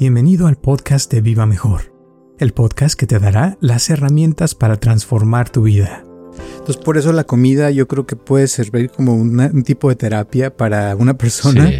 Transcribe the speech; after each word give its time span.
Bienvenido 0.00 0.46
al 0.46 0.56
podcast 0.56 1.12
de 1.12 1.20
Viva 1.20 1.44
Mejor, 1.44 1.92
el 2.38 2.54
podcast 2.54 2.98
que 2.98 3.06
te 3.06 3.18
dará 3.18 3.58
las 3.60 3.90
herramientas 3.90 4.54
para 4.54 4.78
transformar 4.78 5.50
tu 5.50 5.64
vida. 5.64 6.06
Entonces, 6.52 6.78
por 6.78 6.96
eso 6.96 7.12
la 7.12 7.24
comida 7.24 7.70
yo 7.70 7.86
creo 7.86 8.06
que 8.06 8.16
puede 8.16 8.48
servir 8.48 8.90
como 8.90 9.14
un 9.14 9.62
tipo 9.62 9.90
de 9.90 9.96
terapia 9.96 10.56
para 10.56 10.96
una 10.96 11.18
persona 11.18 11.70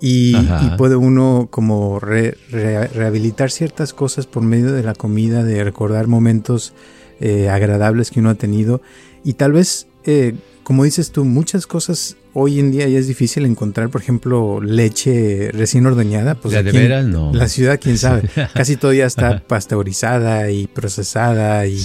y, 0.00 0.34
puede 0.78 0.96
uno 0.96 1.48
como 1.50 2.00
rehabilitar 2.00 3.50
ciertas 3.50 3.92
cosas 3.92 4.26
por 4.26 4.42
medio 4.42 4.72
de 4.72 4.82
la 4.82 4.94
comida, 4.94 5.44
de 5.44 5.62
recordar 5.62 6.06
momentos 6.06 6.72
eh, 7.20 7.50
agradables 7.50 8.10
que 8.10 8.20
uno 8.20 8.30
ha 8.30 8.36
tenido. 8.36 8.80
Y 9.22 9.34
tal 9.34 9.52
vez, 9.52 9.86
eh, 10.04 10.34
como 10.62 10.84
dices 10.84 11.12
tú, 11.12 11.26
muchas 11.26 11.66
cosas 11.66 12.16
hoy 12.38 12.60
en 12.60 12.70
día 12.70 12.86
ya 12.86 12.98
es 12.98 13.08
difícil 13.08 13.46
encontrar, 13.46 13.88
por 13.88 14.02
ejemplo, 14.02 14.60
leche 14.60 15.50
recién 15.52 15.86
ordeñada. 15.86 16.34
Pues 16.34 16.52
de 16.52 16.70
veras, 16.70 17.06
no. 17.06 17.32
La 17.32 17.48
ciudad, 17.48 17.80
quién 17.82 17.96
sabe. 17.96 18.28
Casi 18.54 18.76
todo 18.76 18.92
ya 18.92 19.06
está 19.06 19.38
pasteurizada 19.48 20.50
y 20.50 20.66
procesada. 20.66 21.66
Y, 21.66 21.82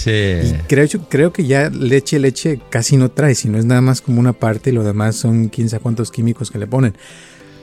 creo, 0.68 0.88
creo 1.08 1.32
que 1.32 1.46
ya 1.46 1.70
leche, 1.70 2.20
leche 2.20 2.60
casi 2.70 2.98
no 2.98 3.10
trae, 3.10 3.34
sino 3.34 3.58
es 3.58 3.66
nada 3.66 3.80
más 3.80 4.02
como 4.02 4.20
una 4.20 4.34
parte 4.34 4.72
y 4.72 4.74
lo 4.74 4.84
demás 4.84 5.16
son 5.16 5.48
quién 5.48 5.70
sabe 5.70 5.84
cuántos 5.84 6.12
químicos 6.12 6.52
que 6.52 6.60
le 6.60 6.68
ponen. 6.68 6.96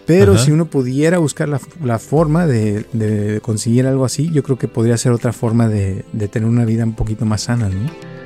Pero 0.06 0.38
si 0.38 0.50
uno 0.50 0.64
pudiera 0.64 1.18
buscar 1.18 1.50
la, 1.50 1.98
forma 1.98 2.46
de, 2.46 3.40
conseguir 3.42 3.86
algo 3.86 4.06
así, 4.06 4.30
yo 4.32 4.42
creo 4.42 4.56
que 4.56 4.66
podría 4.66 4.96
ser 4.96 5.12
otra 5.12 5.34
forma 5.34 5.68
de, 5.68 6.06
de 6.14 6.28
tener 6.28 6.48
una 6.48 6.64
vida 6.64 6.84
un 6.84 6.94
poquito 6.94 7.26
más 7.26 7.42
sana, 7.42 7.68
¿no? 7.68 8.17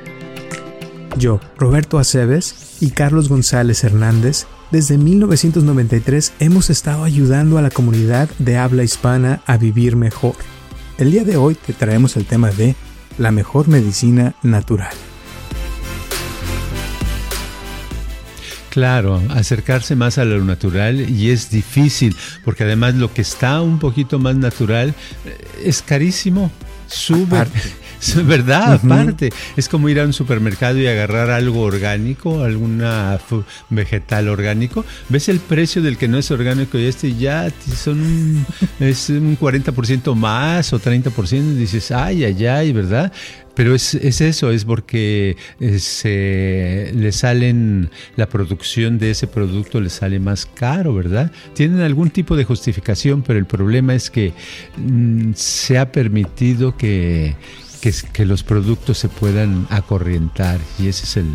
Yo, 1.16 1.41
Roberto 1.59 1.98
Aceves 1.98 2.77
y 2.80 2.91
Carlos 2.91 3.29
González 3.29 3.84
Hernández, 3.84 4.47
desde 4.71 4.97
1993 4.97 6.33
hemos 6.38 6.71
estado 6.71 7.05
ayudando 7.05 7.59
a 7.59 7.62
la 7.62 7.71
comunidad 7.71 8.30
de 8.38 8.57
habla 8.57 8.83
hispana 8.83 9.43
a 9.47 9.59
vivir 9.59 9.96
mejor. 9.96 10.35
El 10.96 11.10
día 11.10 11.24
de 11.24 11.37
hoy 11.37 11.54
te 11.54 11.74
traemos 11.74 12.16
el 12.16 12.24
tema 12.24 12.51
de 12.51 12.74
la 13.19 13.30
mejor 13.30 13.69
medicina 13.69 14.35
natural. 14.43 14.95
Claro, 18.71 19.21
acercarse 19.29 19.95
más 19.95 20.16
a 20.16 20.24
lo 20.24 20.43
natural 20.43 21.10
y 21.10 21.29
es 21.29 21.51
difícil, 21.51 22.16
porque 22.43 22.65
además 22.65 22.95
lo 22.95 23.13
que 23.13 23.21
está 23.21 23.60
un 23.60 23.79
poquito 23.79 24.19
más 24.19 24.37
natural 24.37 24.95
eh, 25.26 25.37
es 25.63 25.82
carísimo, 25.82 26.51
sube. 26.87 27.47
Es 28.12 28.26
verdad, 28.26 28.72
aparte. 28.74 29.30
Es 29.56 29.68
como 29.68 29.88
ir 29.88 30.00
a 30.00 30.04
un 30.04 30.12
supermercado 30.12 30.78
y 30.78 30.86
agarrar 30.88 31.30
algo 31.30 31.62
orgánico, 31.62 32.42
alguna 32.42 33.20
vegetal 33.70 34.28
orgánico. 34.28 34.84
Ves 35.08 35.28
el 35.28 35.38
precio 35.38 35.82
del 35.82 35.96
que 35.96 36.08
no 36.08 36.18
es 36.18 36.30
orgánico 36.32 36.78
y 36.78 36.86
este 36.86 37.14
ya 37.14 37.48
son 37.74 38.00
un, 38.00 38.46
es 38.80 39.08
un 39.08 39.38
40% 39.38 40.14
más 40.16 40.73
o 40.73 40.80
30%. 40.80 41.32
Y 41.32 41.54
dices, 41.54 41.92
ay, 41.92 42.24
ay, 42.24 42.45
ay, 42.45 42.73
¿verdad? 42.73 43.12
Pero 43.54 43.74
es, 43.74 43.95
eso, 43.95 44.50
es 44.50 44.64
porque 44.64 45.36
eh, 45.60 45.78
se, 45.78 46.90
le 46.96 47.12
salen, 47.12 47.90
la 48.16 48.26
producción 48.26 48.98
de 48.98 49.10
ese 49.10 49.26
producto 49.26 49.80
le 49.80 49.90
sale 49.90 50.18
más 50.18 50.46
caro, 50.46 50.95
¿verdad? 50.95 51.30
Tienen 51.54 51.80
algún 51.82 52.10
tipo 52.10 52.34
de 52.34 52.45
justificación, 52.45 53.23
pero 53.23 53.38
el 53.38 53.46
problema 53.46 53.95
es 53.95 54.10
que 54.10 54.32
mm, 54.78 55.32
se 55.34 55.78
ha 55.78 55.92
permitido 55.92 56.76
que, 56.76 57.36
que, 57.83 58.25
los 58.25 58.45
productos 58.45 58.99
se 58.99 59.09
puedan 59.09 59.66
acorrientar 59.69 60.61
y 60.79 60.87
ese 60.87 61.05
es 61.05 61.16
el, 61.16 61.30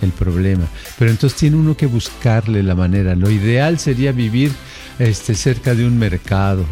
el 0.00 0.10
problema. 0.12 0.66
Pero 0.98 1.10
entonces 1.10 1.38
tiene 1.38 1.56
uno 1.56 1.76
que 1.76 1.86
buscarle 1.86 2.62
la 2.62 2.74
manera. 2.74 3.14
Lo 3.14 3.30
ideal 3.30 3.78
sería 3.78 4.12
vivir 4.12 4.50
este, 4.98 5.34
cerca 5.34 5.74
de 5.74 5.86
un 5.86 5.98
mercado. 5.98 6.64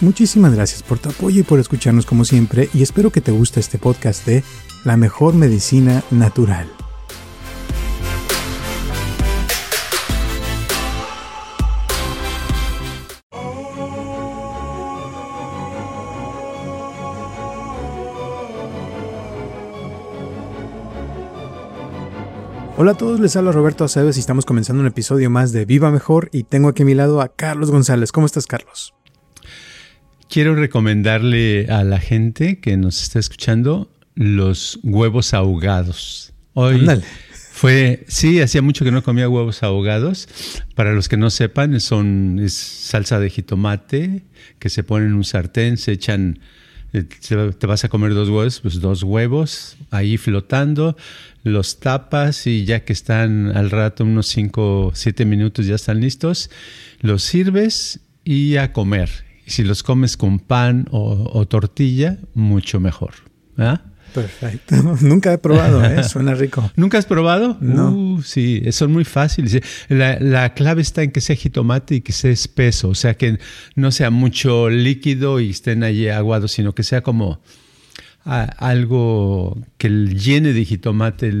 Muchísimas 0.00 0.54
gracias 0.54 0.82
por 0.82 0.98
tu 0.98 1.10
apoyo 1.10 1.40
y 1.40 1.44
por 1.44 1.58
escucharnos 1.58 2.06
como 2.06 2.24
siempre 2.24 2.70
y 2.72 2.82
espero 2.82 3.10
que 3.10 3.20
te 3.20 3.32
guste 3.32 3.60
este 3.60 3.78
podcast 3.78 4.24
de 4.26 4.44
La 4.84 4.96
mejor 4.96 5.34
medicina 5.34 6.04
natural. 6.10 6.68
Hola 22.80 22.92
a 22.92 22.96
todos, 22.96 23.18
les 23.18 23.34
habla 23.34 23.50
Roberto 23.50 23.82
Aceves 23.82 24.18
y 24.18 24.20
estamos 24.20 24.44
comenzando 24.44 24.80
un 24.80 24.86
episodio 24.86 25.30
más 25.30 25.50
de 25.50 25.64
Viva 25.64 25.90
Mejor 25.90 26.30
y 26.32 26.44
tengo 26.44 26.68
aquí 26.68 26.84
a 26.84 26.86
mi 26.86 26.94
lado 26.94 27.20
a 27.20 27.34
Carlos 27.34 27.72
González. 27.72 28.12
¿Cómo 28.12 28.24
estás, 28.24 28.46
Carlos? 28.46 28.94
Quiero 30.30 30.54
recomendarle 30.54 31.66
a 31.70 31.82
la 31.82 31.98
gente 31.98 32.60
que 32.60 32.76
nos 32.76 33.02
está 33.02 33.18
escuchando 33.18 33.90
los 34.14 34.78
huevos 34.84 35.34
ahogados. 35.34 36.32
Hoy 36.54 36.86
fue, 37.50 38.04
sí, 38.06 38.40
hacía 38.40 38.62
mucho 38.62 38.84
que 38.84 38.92
no 38.92 39.02
comía 39.02 39.28
huevos 39.28 39.64
ahogados. 39.64 40.28
Para 40.76 40.92
los 40.92 41.08
que 41.08 41.16
no 41.16 41.30
sepan, 41.30 41.80
son 41.80 42.38
es 42.38 42.54
salsa 42.54 43.18
de 43.18 43.28
jitomate 43.28 44.22
que 44.60 44.68
se 44.68 44.84
pone 44.84 45.06
en 45.06 45.14
un 45.14 45.24
sartén, 45.24 45.78
se 45.78 45.90
echan 45.90 46.38
te 46.92 47.66
vas 47.66 47.84
a 47.84 47.88
comer 47.88 48.14
dos 48.14 48.28
huevos, 48.28 48.60
pues 48.60 48.80
dos 48.80 49.02
huevos 49.02 49.76
ahí 49.90 50.16
flotando, 50.16 50.96
los 51.44 51.80
tapas 51.80 52.46
y 52.46 52.64
ya 52.64 52.84
que 52.84 52.92
están 52.92 53.56
al 53.56 53.70
rato, 53.70 54.04
unos 54.04 54.26
5, 54.28 54.92
7 54.94 55.24
minutos 55.24 55.66
ya 55.66 55.74
están 55.74 56.00
listos, 56.00 56.50
los 57.00 57.22
sirves 57.22 58.00
y 58.24 58.56
a 58.56 58.72
comer. 58.72 59.10
Si 59.46 59.64
los 59.64 59.82
comes 59.82 60.16
con 60.16 60.38
pan 60.38 60.86
o, 60.90 61.46
tortilla, 61.46 62.18
mucho 62.34 62.80
mejor. 62.80 63.14
¿ah? 63.56 63.82
Perfecto. 64.14 64.76
Nunca 65.00 65.32
he 65.32 65.38
probado, 65.38 65.84
¿eh? 65.84 66.02
suena 66.08 66.34
rico. 66.34 66.70
¿Nunca 66.76 66.98
has 66.98 67.06
probado? 67.06 67.56
No. 67.60 67.90
Uh, 67.90 68.22
sí, 68.22 68.62
son 68.72 68.92
muy 68.92 69.04
fáciles. 69.04 69.60
La, 69.88 70.18
la, 70.20 70.54
clave 70.54 70.82
está 70.82 71.02
en 71.02 71.10
que 71.10 71.20
sea 71.20 71.36
jitomate 71.36 71.96
y 71.96 72.00
que 72.00 72.12
sea 72.12 72.30
espeso, 72.30 72.88
o 72.88 72.94
sea, 72.94 73.14
que 73.14 73.38
no 73.74 73.90
sea 73.90 74.10
mucho 74.10 74.70
líquido 74.70 75.40
y 75.40 75.50
estén 75.50 75.84
allí 75.84 76.08
aguados, 76.08 76.52
sino 76.52 76.74
que 76.74 76.82
sea 76.82 77.02
como 77.02 77.40
algo 78.28 79.58
que 79.78 79.88
llene 79.88 80.52
de 80.52 80.64
jitomate 80.64 81.32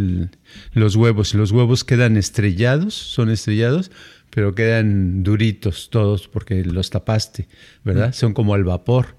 los 0.72 0.96
huevos. 0.96 1.34
Los 1.34 1.52
huevos 1.52 1.84
quedan 1.84 2.16
estrellados, 2.16 2.94
son 2.94 3.30
estrellados, 3.30 3.90
pero 4.30 4.54
quedan 4.54 5.22
duritos 5.22 5.90
todos 5.90 6.28
porque 6.28 6.64
los 6.64 6.90
tapaste, 6.90 7.48
¿verdad? 7.84 8.10
Mm. 8.10 8.12
Son 8.14 8.34
como 8.34 8.54
al 8.54 8.64
vapor, 8.64 9.16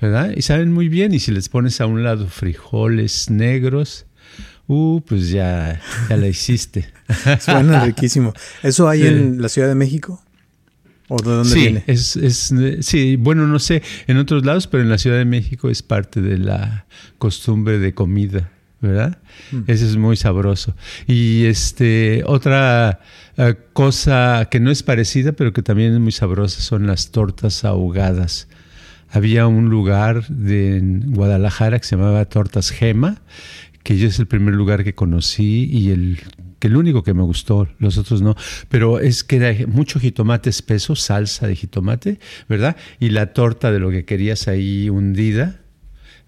¿verdad? 0.00 0.32
Y 0.36 0.42
saben 0.42 0.72
muy 0.72 0.88
bien. 0.88 1.14
Y 1.14 1.20
si 1.20 1.32
les 1.32 1.48
pones 1.48 1.80
a 1.80 1.86
un 1.86 2.02
lado 2.02 2.26
frijoles 2.28 3.30
negros, 3.30 4.06
uh, 4.66 5.00
pues 5.00 5.30
ya, 5.30 5.80
ya 6.08 6.16
la 6.16 6.28
hiciste. 6.28 6.88
Suena 7.40 7.84
riquísimo. 7.84 8.32
¿Eso 8.62 8.88
hay 8.88 9.06
en 9.06 9.40
la 9.40 9.48
Ciudad 9.48 9.68
de 9.68 9.74
México? 9.74 10.22
¿O 11.08 11.16
de 11.22 11.30
dónde 11.30 11.50
sí, 11.50 11.60
viene? 11.60 11.84
Es, 11.86 12.16
es, 12.16 12.52
sí, 12.80 13.16
bueno, 13.16 13.46
no 13.46 13.58
sé 13.58 13.82
en 14.06 14.16
otros 14.16 14.44
lados, 14.44 14.66
pero 14.66 14.82
en 14.82 14.90
la 14.90 14.98
Ciudad 14.98 15.18
de 15.18 15.24
México 15.24 15.70
es 15.70 15.82
parte 15.82 16.20
de 16.20 16.38
la 16.38 16.86
costumbre 17.18 17.78
de 17.78 17.94
comida, 17.94 18.50
¿verdad? 18.80 19.18
Mm. 19.52 19.62
Ese 19.68 19.86
es 19.86 19.96
muy 19.96 20.16
sabroso. 20.16 20.74
Y 21.06 21.44
este 21.44 22.24
otra 22.26 23.00
eh, 23.36 23.54
cosa 23.72 24.48
que 24.50 24.58
no 24.58 24.72
es 24.72 24.82
parecida, 24.82 25.32
pero 25.32 25.52
que 25.52 25.62
también 25.62 25.92
es 25.92 26.00
muy 26.00 26.12
sabrosa, 26.12 26.60
son 26.60 26.88
las 26.88 27.12
tortas 27.12 27.64
ahogadas. 27.64 28.48
Había 29.10 29.46
un 29.46 29.68
lugar 29.68 30.26
de, 30.28 30.78
en 30.78 31.12
Guadalajara 31.12 31.78
que 31.78 31.86
se 31.86 31.96
llamaba 31.96 32.24
Tortas 32.24 32.70
Gema, 32.70 33.22
que 33.82 33.96
yo 33.96 34.08
es 34.08 34.18
el 34.18 34.26
primer 34.26 34.54
lugar 34.54 34.84
que 34.84 34.94
conocí 34.94 35.68
y 35.70 35.90
el 35.90 36.20
que 36.58 36.68
el 36.68 36.76
único 36.76 37.02
que 37.02 37.14
me 37.14 37.22
gustó, 37.22 37.68
los 37.78 37.98
otros 37.98 38.22
no, 38.22 38.34
pero 38.68 38.98
es 38.98 39.24
que 39.24 39.36
era 39.36 39.66
mucho 39.66 40.00
jitomate 40.00 40.48
espeso, 40.50 40.96
salsa 40.96 41.46
de 41.46 41.54
jitomate, 41.54 42.18
¿verdad? 42.48 42.76
Y 42.98 43.10
la 43.10 43.32
torta 43.32 43.70
de 43.70 43.78
lo 43.78 43.90
que 43.90 44.04
querías 44.04 44.48
ahí 44.48 44.88
hundida, 44.88 45.60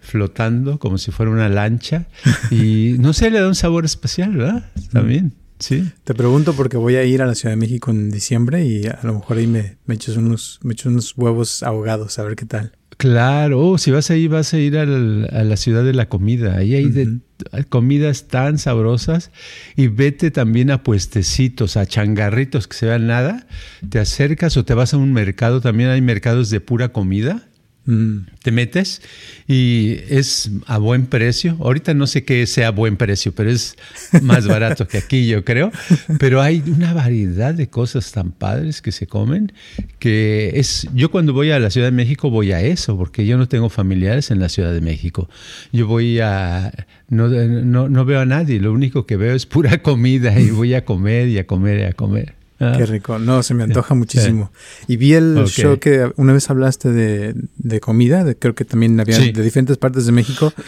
flotando 0.00 0.78
como 0.78 0.98
si 0.98 1.10
fuera 1.10 1.32
una 1.32 1.48
lancha 1.48 2.06
y 2.50 2.96
no 2.98 3.12
sé, 3.12 3.30
le 3.30 3.40
da 3.40 3.48
un 3.48 3.54
sabor 3.54 3.84
especial, 3.84 4.36
¿verdad? 4.36 4.70
También. 4.92 5.32
Sí. 5.58 5.90
Te 6.04 6.14
pregunto 6.14 6.54
porque 6.54 6.76
voy 6.76 6.96
a 6.96 7.04
ir 7.04 7.22
a 7.22 7.26
la 7.26 7.34
Ciudad 7.34 7.52
de 7.52 7.56
México 7.56 7.90
en 7.90 8.10
diciembre 8.10 8.64
y 8.64 8.86
a 8.86 9.00
lo 9.02 9.14
mejor 9.14 9.38
ahí 9.38 9.46
me, 9.46 9.76
me 9.86 9.94
echas 9.94 10.16
unos, 10.16 10.60
me 10.62 10.74
unos 10.84 11.14
huevos 11.16 11.62
ahogados, 11.62 12.18
a 12.18 12.22
ver 12.22 12.36
qué 12.36 12.46
tal. 12.46 12.72
Claro, 12.98 13.60
oh, 13.60 13.78
si 13.78 13.92
vas 13.92 14.10
ahí, 14.10 14.26
vas 14.26 14.52
a 14.54 14.58
ir 14.58 14.76
a 14.76 14.84
la 14.84 15.56
ciudad 15.56 15.84
de 15.84 15.92
la 15.92 16.08
comida. 16.08 16.56
Ahí 16.56 16.74
hay 16.74 16.86
de, 16.86 17.20
comidas 17.68 18.26
tan 18.26 18.58
sabrosas. 18.58 19.30
Y 19.76 19.86
vete 19.86 20.32
también 20.32 20.72
a 20.72 20.82
puestecitos, 20.82 21.76
a 21.76 21.86
changarritos 21.86 22.66
que 22.66 22.76
se 22.76 22.86
vean 22.86 23.06
nada. 23.06 23.46
Te 23.88 24.00
acercas 24.00 24.56
o 24.56 24.64
te 24.64 24.74
vas 24.74 24.94
a 24.94 24.96
un 24.96 25.12
mercado. 25.12 25.60
También 25.60 25.90
hay 25.90 26.02
mercados 26.02 26.50
de 26.50 26.60
pura 26.60 26.88
comida. 26.88 27.48
Mm. 27.88 28.26
Te 28.42 28.52
metes 28.52 29.00
y 29.46 29.96
es 30.10 30.50
a 30.66 30.76
buen 30.76 31.06
precio. 31.06 31.56
Ahorita 31.58 31.94
no 31.94 32.06
sé 32.06 32.22
qué 32.22 32.46
sea 32.46 32.70
buen 32.70 32.98
precio, 32.98 33.32
pero 33.32 33.50
es 33.50 33.76
más 34.20 34.46
barato 34.46 34.86
que 34.86 34.98
aquí, 34.98 35.26
yo 35.26 35.42
creo. 35.42 35.72
Pero 36.18 36.42
hay 36.42 36.62
una 36.66 36.92
variedad 36.92 37.54
de 37.54 37.70
cosas 37.70 38.12
tan 38.12 38.30
padres 38.30 38.82
que 38.82 38.92
se 38.92 39.06
comen 39.06 39.54
que 39.98 40.52
es. 40.56 40.86
Yo 40.92 41.10
cuando 41.10 41.32
voy 41.32 41.50
a 41.50 41.58
la 41.58 41.70
Ciudad 41.70 41.86
de 41.86 41.92
México 41.92 42.28
voy 42.28 42.52
a 42.52 42.60
eso, 42.60 42.98
porque 42.98 43.24
yo 43.24 43.38
no 43.38 43.48
tengo 43.48 43.70
familiares 43.70 44.30
en 44.30 44.38
la 44.38 44.50
Ciudad 44.50 44.74
de 44.74 44.82
México. 44.82 45.30
Yo 45.72 45.86
voy 45.86 46.20
a. 46.20 46.70
No, 47.08 47.28
no, 47.28 47.88
no 47.88 48.04
veo 48.04 48.20
a 48.20 48.26
nadie, 48.26 48.60
lo 48.60 48.70
único 48.70 49.06
que 49.06 49.16
veo 49.16 49.34
es 49.34 49.46
pura 49.46 49.78
comida 49.82 50.38
y 50.38 50.50
voy 50.50 50.74
a 50.74 50.84
comer 50.84 51.28
y 51.28 51.38
a 51.38 51.46
comer 51.46 51.80
y 51.80 51.84
a 51.84 51.94
comer. 51.94 52.37
Ah. 52.60 52.74
Qué 52.76 52.86
rico. 52.86 53.20
No, 53.20 53.42
se 53.44 53.54
me 53.54 53.62
antoja 53.62 53.94
muchísimo. 53.94 54.50
Y 54.88 54.96
vi 54.96 55.14
el 55.14 55.44
show 55.46 55.78
que 55.78 56.10
una 56.16 56.32
vez 56.32 56.50
hablaste 56.50 56.90
de, 56.90 57.34
de 57.56 57.80
comida, 57.80 58.24
de, 58.24 58.36
creo 58.36 58.56
que 58.56 58.64
también 58.64 58.98
había 58.98 59.18
de 59.18 59.42
diferentes 59.42 59.76
partes 59.76 60.06
de 60.06 60.12
México. 60.12 60.52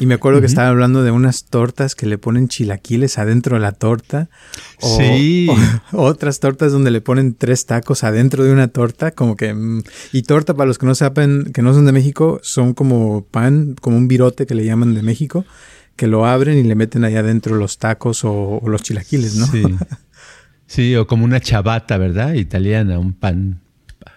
Y 0.00 0.06
me 0.06 0.14
acuerdo 0.14 0.40
que 0.40 0.46
estaban 0.46 0.70
hablando 0.70 1.02
de 1.02 1.10
unas 1.10 1.44
tortas 1.44 1.94
que 1.94 2.06
le 2.06 2.16
ponen 2.16 2.48
chilaquiles 2.48 3.18
adentro 3.18 3.56
de 3.56 3.60
la 3.60 3.72
torta. 3.72 4.30
O, 4.80 4.96
sí. 4.96 5.50
otras 5.92 6.40
tortas 6.40 6.72
donde 6.72 6.90
le 6.90 7.02
ponen 7.02 7.34
tres 7.34 7.66
tacos 7.66 8.02
adentro 8.02 8.42
de 8.42 8.52
una 8.52 8.68
torta, 8.68 9.10
como 9.10 9.36
que... 9.36 9.52
Mm, 9.52 9.82
y 10.12 10.22
torta, 10.22 10.54
para 10.54 10.66
los 10.66 10.78
que 10.78 10.86
no 10.86 10.94
sepan, 10.94 11.50
que 11.52 11.60
no 11.60 11.74
son 11.74 11.84
de 11.84 11.92
México, 11.92 12.40
son 12.42 12.72
como 12.72 13.26
pan, 13.30 13.76
como 13.82 13.98
un 13.98 14.08
virote 14.08 14.46
que 14.46 14.54
le 14.54 14.64
llaman 14.64 14.94
de 14.94 15.02
México, 15.02 15.44
que 15.94 16.06
lo 16.06 16.24
abren 16.24 16.56
y 16.56 16.62
le 16.62 16.74
meten 16.74 17.04
ahí 17.04 17.16
adentro 17.16 17.54
los 17.56 17.76
tacos 17.76 18.24
o, 18.24 18.60
o 18.62 18.68
los 18.70 18.82
chilaquiles, 18.82 19.36
¿no? 19.36 19.46
Sí. 19.46 19.62
Sí, 20.72 20.96
o 20.96 21.06
como 21.06 21.26
una 21.26 21.38
chabata, 21.38 21.98
¿verdad? 21.98 22.32
Italiana, 22.32 22.98
un 22.98 23.12
pan 23.12 23.60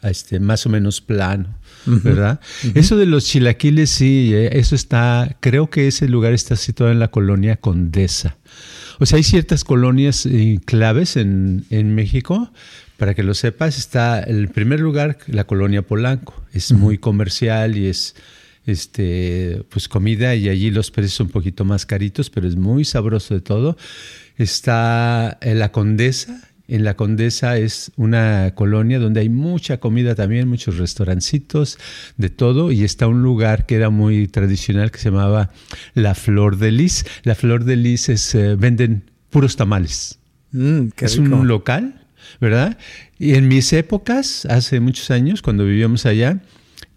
este, 0.03 0.39
más 0.39 0.65
o 0.65 0.69
menos 0.69 1.01
plano, 1.01 1.53
¿verdad? 1.85 2.39
Eso 2.75 2.95
de 2.95 3.05
los 3.05 3.25
chilaquiles, 3.25 3.89
sí, 3.89 4.31
eh, 4.33 4.57
eso 4.57 4.73
está, 4.73 5.35
creo 5.41 5.69
que 5.69 5.89
ese 5.89 6.07
lugar 6.07 6.31
está 6.31 6.55
situado 6.55 6.93
en 6.93 6.99
la 6.99 7.09
colonia 7.09 7.57
Condesa. 7.57 8.37
O 8.99 9.05
sea, 9.05 9.17
hay 9.17 9.23
ciertas 9.23 9.65
colonias 9.65 10.25
eh, 10.25 10.61
claves 10.63 11.17
en, 11.17 11.65
en, 11.71 11.93
México. 11.93 12.49
Para 12.95 13.15
que 13.15 13.23
lo 13.23 13.33
sepas, 13.33 13.77
está 13.77 14.23
en 14.23 14.37
el 14.37 14.47
primer 14.47 14.79
lugar, 14.79 15.17
la 15.27 15.43
colonia 15.43 15.81
Polanco. 15.81 16.41
Es 16.53 16.71
muy 16.71 16.97
comercial 16.97 17.75
y 17.75 17.87
es 17.87 18.15
este, 18.65 19.63
pues 19.69 19.89
comida 19.89 20.35
y 20.35 20.49
allí 20.49 20.71
los 20.71 20.89
precios 20.89 21.15
son 21.15 21.27
un 21.27 21.31
poquito 21.33 21.65
más 21.65 21.85
caritos, 21.85 22.29
pero 22.29 22.47
es 22.47 22.55
muy 22.55 22.85
sabroso 22.85 23.33
de 23.33 23.41
todo. 23.41 23.77
Está 24.37 25.37
en 25.41 25.59
la 25.59 25.71
Condesa. 25.71 26.41
En 26.67 26.83
la 26.83 26.95
Condesa 26.95 27.57
es 27.57 27.91
una 27.95 28.53
colonia 28.55 28.97
donde 28.97 29.21
hay 29.21 29.29
mucha 29.29 29.79
comida 29.79 30.15
también, 30.15 30.47
muchos 30.47 30.77
restaurancitos, 30.77 31.77
de 32.17 32.29
todo. 32.29 32.71
Y 32.71 32.83
está 32.83 33.07
un 33.07 33.21
lugar 33.21 33.65
que 33.65 33.75
era 33.75 33.89
muy 33.89 34.27
tradicional 34.27 34.91
que 34.91 34.97
se 34.97 35.11
llamaba 35.11 35.51
La 35.93 36.15
Flor 36.15 36.57
de 36.57 36.71
Lis. 36.71 37.05
La 37.23 37.35
Flor 37.35 37.65
de 37.65 37.75
Lis 37.75 38.09
es, 38.09 38.33
eh, 38.33 38.55
venden 38.55 39.03
puros 39.29 39.55
tamales. 39.55 40.19
Mm, 40.51 40.87
es 40.97 41.17
un 41.17 41.47
local, 41.47 42.01
¿verdad? 42.41 42.77
Y 43.19 43.35
en 43.35 43.47
mis 43.47 43.71
épocas, 43.73 44.45
hace 44.45 44.79
muchos 44.79 45.11
años, 45.11 45.41
cuando 45.41 45.65
vivíamos 45.65 46.05
allá, 46.05 46.41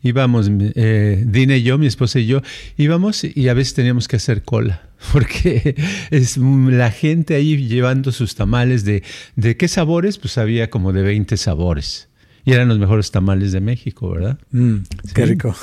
íbamos, 0.02 0.50
eh, 0.50 1.24
y 1.32 1.62
yo, 1.62 1.78
mi 1.78 1.86
esposa 1.86 2.18
y 2.18 2.26
yo, 2.26 2.42
íbamos 2.76 3.24
y 3.24 3.48
a 3.48 3.54
veces 3.54 3.74
teníamos 3.74 4.08
que 4.08 4.16
hacer 4.16 4.42
cola, 4.42 4.88
porque 5.12 5.76
es 6.10 6.36
la 6.36 6.90
gente 6.90 7.34
ahí 7.34 7.56
llevando 7.68 8.12
sus 8.12 8.34
tamales 8.34 8.84
de, 8.84 9.02
¿de 9.36 9.56
qué 9.56 9.68
sabores? 9.68 10.18
Pues 10.18 10.38
había 10.38 10.70
como 10.70 10.92
de 10.92 11.02
20 11.02 11.36
sabores. 11.36 12.07
Y 12.48 12.52
eran 12.52 12.68
los 12.68 12.78
mejores 12.78 13.10
tamales 13.10 13.52
de 13.52 13.60
México, 13.60 14.10
¿verdad? 14.10 14.38
Mm, 14.52 14.76
qué 15.14 15.26
rico. 15.26 15.54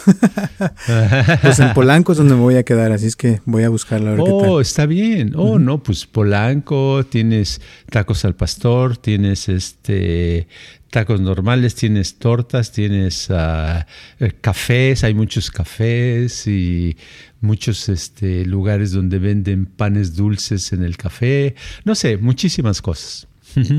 pues 1.41 1.59
en 1.59 1.73
Polanco 1.73 2.11
es 2.11 2.19
donde 2.19 2.35
me 2.35 2.41
voy 2.41 2.57
a 2.57 2.63
quedar, 2.63 2.91
así 2.91 3.07
es 3.07 3.15
que 3.15 3.41
voy 3.45 3.63
a 3.63 3.69
buscarlo. 3.69 4.11
A 4.11 4.15
oh, 4.21 4.61
está 4.61 4.85
bien. 4.85 5.33
Oh, 5.35 5.57
no, 5.57 5.81
pues 5.81 6.05
Polanco, 6.05 7.03
tienes 7.05 7.59
tacos 7.89 8.23
al 8.23 8.35
pastor, 8.35 8.97
tienes 8.97 9.49
este 9.49 10.47
tacos 10.91 11.19
normales, 11.19 11.73
tienes 11.75 12.19
tortas, 12.19 12.71
tienes 12.71 13.29
eh, 13.29 14.31
cafés, 14.39 15.03
hay 15.03 15.13
muchos 15.13 15.51
cafés 15.51 16.47
y 16.47 16.95
muchos 17.41 17.89
este, 17.89 18.45
lugares 18.45 18.91
donde 18.91 19.19
venden 19.19 19.65
panes 19.65 20.15
dulces 20.15 20.71
en 20.71 20.83
el 20.83 20.97
café, 20.97 21.55
no 21.83 21.95
sé, 21.95 22.17
muchísimas 22.17 22.81
cosas. 22.81 23.27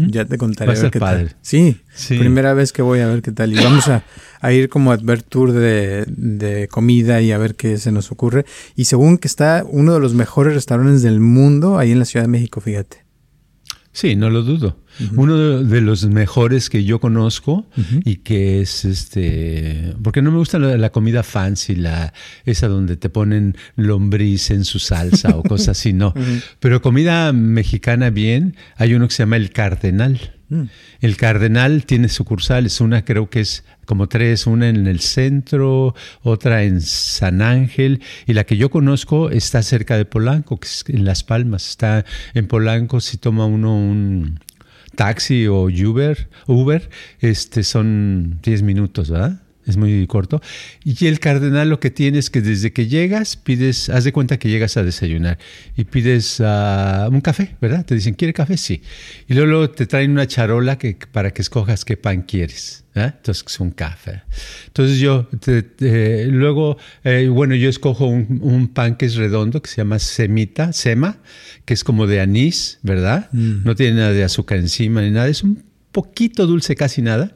Ya 0.08 0.25
te 0.25 0.38
contaré. 0.38 0.73
a, 0.73 0.82
ver 0.82 0.90
qué 0.90 1.00
padre. 1.00 1.25
Tal. 1.26 1.37
Sí, 1.43 1.76
primera 2.08 2.55
vez 2.55 2.73
que 2.73 2.82
voy 2.82 3.00
a 3.00 3.06
ver 3.06 3.23
qué 3.23 3.32
tal. 3.32 3.52
Y 3.52 3.56
vamos 3.56 3.88
a, 3.88 4.02
ir 4.52 4.69
como 4.69 4.93
a 4.93 4.96
ver 4.96 5.23
tour 5.23 5.52
de, 5.52 6.05
de, 6.06 6.69
comida 6.69 7.20
y 7.20 7.32
a 7.32 7.38
ver 7.38 7.55
qué 7.55 7.78
se 7.78 7.93
nos 7.93 8.11
ocurre. 8.12 8.44
Y 8.75 8.84
según 8.87 9.19
que 9.19 9.28
está 9.28 9.64
uno 9.69 9.94
de 9.94 10.00
los 10.00 10.14
mejores 10.14 10.55
restaurantes 10.55 11.02
del 11.02 11.20
mundo 11.20 11.78
ahí 11.78 11.93
en 11.93 11.99
la 11.99 12.05
Ciudad 12.05 12.25
de 12.25 12.31
México, 12.31 12.61
fíjate. 12.61 13.05
Sí, 13.93 14.14
no 14.14 14.31
lo 14.31 14.43
dudo. 14.43 14.76
Uno 15.14 15.62
de, 15.62 15.81
los 15.81 16.06
mejores 16.06 16.70
que 16.70 16.84
yo 16.84 17.00
conozco 17.00 17.66
y 18.04 18.16
que 18.16 18.60
es 18.60 18.84
este, 18.84 19.94
porque 20.02 20.22
no 20.22 20.31
me 20.31 20.38
gusta 20.38 20.58
la, 20.58 20.90
comida 20.90 21.22
fancy, 21.22 21.76
la 21.76 22.12
esa 22.44 22.69
donde 22.69 22.96
te 22.96 23.10
ponen 23.10 23.56
lombriz 23.76 24.50
en 24.50 24.64
su 24.64 24.78
salsa 24.78 25.37
o 25.37 25.43
cosas 25.43 25.78
así, 25.78 25.93
no. 25.93 26.14
Pero 26.60 26.81
comida 26.82 27.32
mexicana 27.32 28.10
bien, 28.10 28.56
hay 28.76 28.94
uno 28.94 29.08
que 29.08 29.14
se 29.14 29.22
llama 29.22 29.37
el 29.37 29.50
Cardenal. 29.50 30.37
Mm. 30.48 30.62
El 31.00 31.16
Cardenal 31.16 31.84
tiene 31.84 32.08
sucursales, 32.08 32.81
una 32.81 33.04
creo 33.04 33.28
que 33.28 33.40
es 33.40 33.64
como 33.84 34.08
tres, 34.08 34.46
una 34.46 34.69
en 34.69 34.87
el 34.87 35.00
centro, 35.00 35.94
otra 36.22 36.64
en 36.64 36.81
San 36.81 37.42
Ángel, 37.42 38.02
y 38.26 38.32
la 38.32 38.44
que 38.44 38.56
yo 38.56 38.70
conozco 38.70 39.31
está 39.31 39.62
cerca 39.62 39.96
de 39.96 40.04
Polanco, 40.04 40.58
que 40.58 40.69
es 40.69 40.84
en 40.88 41.04
Las 41.04 41.25
Palmas. 41.25 41.69
Está 41.69 42.04
en 42.34 42.46
Polanco, 42.46 43.00
si 43.00 43.16
toma 43.16 43.46
uno 43.46 43.76
un 43.76 44.40
taxi 44.96 45.46
o 45.46 45.69
Uber, 45.69 46.28
Uber 46.46 46.90
este, 47.20 47.62
son 47.62 48.40
10 48.43 48.62
minutos, 48.62 49.10
¿verdad? 49.10 49.40
es 49.66 49.76
muy 49.76 50.06
corto. 50.06 50.40
Y 50.84 51.06
el 51.06 51.20
cardenal 51.20 51.69
lo 51.69 51.81
que 51.81 51.90
tiene 51.90 52.19
es 52.19 52.31
que 52.31 52.40
desde 52.40 52.72
que 52.72 52.87
llegas, 52.87 53.37
pides, 53.37 53.88
haz 53.90 54.04
de 54.04 54.12
cuenta 54.12 54.38
que 54.38 54.48
llegas 54.48 54.76
a 54.76 54.84
desayunar 54.84 55.38
y 55.76 55.84
pides 55.84 56.40
uh, 56.40 57.08
un 57.10 57.20
café, 57.20 57.56
¿verdad? 57.60 57.84
Te 57.84 57.94
dicen, 57.94 58.14
¿quiere 58.14 58.32
café? 58.32 58.56
Sí. 58.56 58.82
Y 59.28 59.34
luego, 59.34 59.70
te 59.70 59.87
traen 59.87 60.12
una 60.12 60.26
charola 60.26 60.78
que, 60.78 60.96
para 61.10 61.32
que 61.32 61.42
escojas 61.42 61.84
qué 61.84 61.96
pan 61.96 62.22
quieres. 62.22 62.84
Entonces 63.04 63.44
es 63.46 63.60
un 63.60 63.70
café. 63.70 64.22
Entonces 64.69 64.98
yo, 64.98 65.28
luego, 65.78 66.78
eh, 67.04 67.28
bueno, 67.28 67.54
yo 67.54 67.69
escojo 67.69 68.06
un, 68.06 68.69
pan 68.69 68.96
que 68.96 69.06
es 69.06 69.16
redondo, 69.16 69.60
que 69.60 69.69
se 69.69 69.76
llama 69.76 69.98
semita, 69.98 70.72
sema, 70.72 71.19
que 71.64 71.75
es 71.75 71.84
como 71.84 72.06
de 72.06 72.20
anís, 72.20 72.78
¿verdad? 72.82 73.28
Mm. 73.32 73.64
No 73.64 73.75
tiene 73.75 73.98
nada 73.98 74.12
de 74.12 74.25
azúcar 74.25 74.58
encima 74.58 75.02
ni 75.02 75.10
nada, 75.10 75.28
es 75.28 75.43
un 75.43 75.62
poquito 75.93 76.47
dulce, 76.47 76.75
casi 76.75 77.02
nada. 77.02 77.35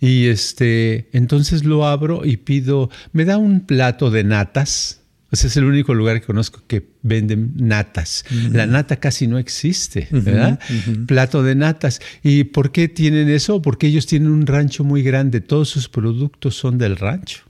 Y 0.00 0.28
este, 0.28 1.10
entonces 1.12 1.64
lo 1.64 1.86
abro 1.86 2.24
y 2.24 2.38
pido, 2.38 2.88
me 3.12 3.26
da 3.26 3.36
un 3.36 3.60
plato 3.60 4.10
de 4.10 4.24
natas. 4.24 4.99
Ese 5.30 5.46
es 5.46 5.56
el 5.56 5.64
único 5.64 5.94
lugar 5.94 6.20
que 6.20 6.26
conozco 6.26 6.62
que 6.66 6.88
venden 7.02 7.52
natas. 7.56 8.24
La 8.52 8.66
nata 8.66 8.96
casi 8.96 9.26
no 9.26 9.38
existe, 9.38 10.08
¿verdad? 10.10 10.58
Plato 11.06 11.42
de 11.42 11.54
natas. 11.54 12.00
¿Y 12.22 12.44
por 12.44 12.72
qué 12.72 12.88
tienen 12.88 13.28
eso? 13.28 13.62
Porque 13.62 13.86
ellos 13.86 14.06
tienen 14.06 14.30
un 14.30 14.46
rancho 14.46 14.82
muy 14.82 15.02
grande. 15.02 15.40
Todos 15.40 15.68
sus 15.68 15.88
productos 15.88 16.56
son 16.56 16.78
del 16.78 16.96
rancho 16.96 17.42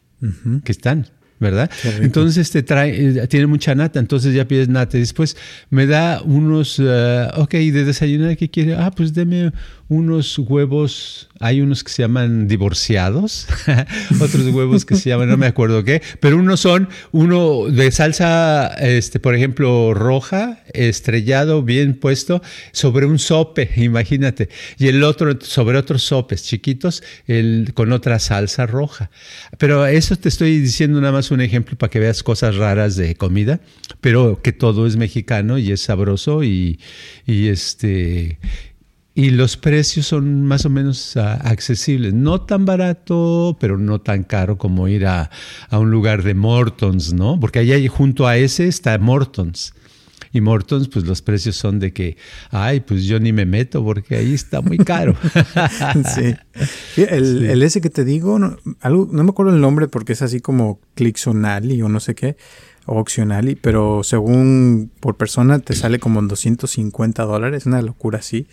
que 0.65 0.73
están. 0.73 1.07
¿verdad? 1.41 1.71
Entonces 2.03 2.51
te 2.51 2.63
trae, 2.63 3.23
eh, 3.23 3.27
tiene 3.27 3.47
mucha 3.47 3.75
nata, 3.75 3.99
entonces 3.99 4.35
ya 4.35 4.47
pides 4.47 4.69
nata. 4.69 4.99
Y 4.99 5.01
después 5.01 5.39
me 5.71 5.87
da 5.87 6.21
unos, 6.23 6.79
uh, 6.79 7.29
ok, 7.37 7.53
de 7.53 7.85
desayunar, 7.87 8.37
¿qué 8.37 8.51
quiere? 8.51 8.75
Ah, 8.75 8.91
pues 8.91 9.15
deme 9.15 9.51
unos 9.91 10.39
huevos, 10.39 11.29
hay 11.41 11.61
unos 11.61 11.83
que 11.83 11.91
se 11.91 12.03
llaman 12.03 12.47
divorciados, 12.47 13.49
otros 14.21 14.47
huevos 14.47 14.85
que 14.85 14.95
se 14.95 15.11
llaman, 15.11 15.29
no 15.29 15.37
me 15.37 15.49
acuerdo 15.49 15.83
qué, 15.83 16.01
pero 16.21 16.37
unos 16.37 16.61
son 16.61 16.89
uno 17.11 17.67
de 17.69 17.91
salsa, 17.91 18.69
este, 18.79 19.19
por 19.19 19.35
ejemplo, 19.35 19.93
roja, 19.93 20.63
estrellado, 20.73 21.65
bien 21.65 21.95
puesto, 21.95 22.41
sobre 22.71 23.05
un 23.05 23.19
sope, 23.19 23.69
imagínate, 23.77 24.49
y 24.79 24.87
el 24.87 25.03
otro 25.03 25.37
sobre 25.41 25.77
otros 25.77 26.05
sopes 26.05 26.45
chiquitos, 26.45 27.03
el, 27.27 27.73
con 27.75 27.91
otra 27.91 28.21
salsa 28.21 28.67
roja. 28.67 29.11
Pero 29.59 29.87
eso 29.87 30.15
te 30.15 30.29
estoy 30.29 30.61
diciendo 30.61 31.01
nada 31.01 31.15
más 31.15 31.33
un 31.33 31.41
ejemplo 31.41 31.77
para 31.77 31.91
que 31.91 31.99
veas 31.99 32.23
cosas 32.23 32.55
raras 32.55 32.95
de 32.95 33.17
comida, 33.17 33.59
pero 34.01 34.41
que 34.41 34.53
todo 34.53 34.87
es 34.87 34.97
mexicano 34.97 35.59
y 35.59 35.73
es 35.73 35.81
sabroso 35.81 36.45
y, 36.45 36.79
y 37.27 37.49
este 37.49 38.39
y 39.21 39.29
los 39.29 39.59
precios 39.59 40.07
son 40.07 40.45
más 40.45 40.65
o 40.65 40.71
menos 40.71 41.15
ah, 41.19 41.35
accesibles. 41.35 42.15
No 42.15 42.41
tan 42.41 42.65
barato, 42.65 43.55
pero 43.61 43.77
no 43.77 44.01
tan 44.01 44.25
caro 44.25 44.57
como 44.57 44.89
ir 44.89 45.05
a, 45.07 45.31
un 45.71 45.91
lugar 45.91 46.23
de 46.23 46.33
Mortons, 46.33 47.13
¿no? 47.13 47.39
Porque 47.39 47.59
allá 47.59 47.77
junto 47.91 48.27
a 48.27 48.39
ese 48.39 48.67
está 48.67 48.97
Mortons. 48.97 49.75
Y 50.33 50.41
Mortons, 50.41 50.89
pues 50.89 51.05
los 51.05 51.21
precios 51.21 51.57
son 51.57 51.81
de 51.81 51.93
que, 51.93 52.17
ay, 52.51 52.81
pues 52.81 53.05
yo 53.05 53.21
ni 53.21 53.31
me 53.35 53.45
meto 53.45 53.85
porque 53.85 54.17
ahí 54.17 54.33
está 54.33 54.63
muy 54.63 54.79
caro. 54.79 55.15
sí. 56.15 56.35
El, 56.97 57.45
el, 57.45 57.63
ese 57.63 57.83
que 57.83 57.91
te 57.91 58.07
digo, 58.07 58.39
no, 58.39 58.57
algo, 58.81 59.07
no 59.13 59.23
me 59.23 59.31
acuerdo 59.31 59.53
el 59.53 59.61
nombre 59.61 59.87
porque 59.87 60.15
es 60.15 60.23
así 60.23 60.41
como 60.41 60.81
Clixonali 60.95 61.83
o 61.83 61.91
no 61.91 62.01
sé 62.01 62.15
qué, 62.15 62.39
o 62.87 62.99
Optionali, 62.99 63.55
pero 63.55 64.03
según 64.03 64.91
por 65.01 65.19
persona 65.19 65.59
te 65.59 65.75
sale 65.75 65.99
como 65.99 66.21
en 66.21 66.29
250 66.29 67.23
dólares, 67.25 67.67
una 67.67 67.83
locura 67.83 68.21
así. 68.21 68.47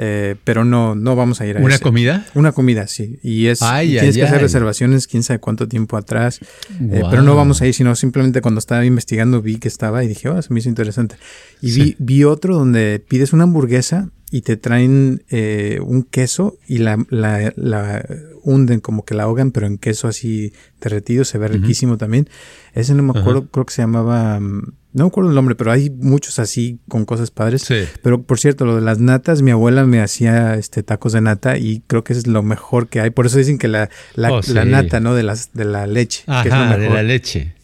Eh, 0.00 0.36
pero 0.44 0.64
no, 0.64 0.94
no 0.94 1.16
vamos 1.16 1.40
a 1.40 1.46
ir 1.46 1.56
a 1.58 1.60
¿Una 1.60 1.80
comida? 1.80 2.24
Una 2.34 2.52
comida, 2.52 2.86
sí. 2.86 3.18
Y 3.20 3.46
es 3.46 3.58
tienes 3.58 4.16
que 4.16 4.22
hacer 4.22 4.40
reservaciones 4.40 5.08
quién 5.08 5.24
sabe 5.24 5.40
cuánto 5.40 5.66
tiempo 5.66 5.96
atrás. 5.96 6.38
Eh, 6.80 7.02
pero 7.10 7.22
no 7.22 7.34
vamos 7.34 7.60
a 7.62 7.66
ir, 7.66 7.74
sino 7.74 7.96
simplemente 7.96 8.40
cuando 8.40 8.60
estaba 8.60 8.84
investigando 8.84 9.42
vi 9.42 9.58
que 9.58 9.66
estaba 9.66 10.04
y 10.04 10.08
dije, 10.08 10.28
oh, 10.28 10.40
se 10.40 10.54
me 10.54 10.60
hizo 10.60 10.68
interesante. 10.68 11.16
Y 11.60 11.72
vi, 11.72 11.96
vi 11.98 12.22
otro 12.22 12.56
donde 12.56 13.02
pides 13.08 13.32
una 13.32 13.42
hamburguesa 13.42 14.10
y 14.30 14.42
te 14.42 14.56
traen 14.56 15.22
eh, 15.30 15.78
un 15.82 16.02
queso 16.02 16.58
y 16.66 16.78
la, 16.78 17.02
la, 17.08 17.52
la, 17.56 18.04
hunden 18.42 18.80
como 18.80 19.04
que 19.04 19.14
la 19.14 19.24
ahogan, 19.24 19.52
pero 19.52 19.66
en 19.66 19.78
queso 19.78 20.08
así 20.08 20.52
derretido, 20.80 21.24
se 21.24 21.38
ve 21.38 21.48
riquísimo 21.48 21.96
también. 21.96 22.28
Ese 22.74 22.94
no 22.94 23.02
me 23.02 23.18
acuerdo, 23.18 23.46
creo 23.46 23.64
que 23.64 23.72
se 23.72 23.82
llamaba, 23.82 24.38
no 24.40 24.70
me 24.92 25.06
acuerdo 25.06 25.30
el 25.30 25.34
nombre, 25.34 25.54
pero 25.54 25.72
hay 25.72 25.90
muchos 25.90 26.38
así 26.38 26.78
con 26.88 27.04
cosas 27.04 27.30
padres. 27.30 27.66
Pero 28.02 28.22
por 28.22 28.38
cierto, 28.38 28.66
lo 28.66 28.76
de 28.76 28.82
las 28.82 28.98
natas, 28.98 29.40
mi 29.40 29.50
abuela 29.50 29.84
me 29.86 30.00
hacía 30.00 30.54
este 30.54 30.82
tacos 30.82 31.12
de 31.12 31.22
nata 31.22 31.56
y 31.56 31.82
creo 31.86 32.04
que 32.04 32.12
es 32.12 32.26
lo 32.26 32.42
mejor 32.42 32.88
que 32.88 33.00
hay. 33.00 33.10
Por 33.10 33.26
eso 33.26 33.38
dicen 33.38 33.58
que 33.58 33.68
la, 33.68 33.88
la, 34.14 34.32
oh, 34.32 34.40
nata, 34.66 35.00
¿no? 35.00 35.14
De, 35.14 35.22
las, 35.22 35.52
de 35.54 35.64
la 35.64 35.86
leche. 35.86 36.24
Ajá, 36.26 36.76
de 36.76 36.90
la 36.90 37.02
leche. 37.02 37.54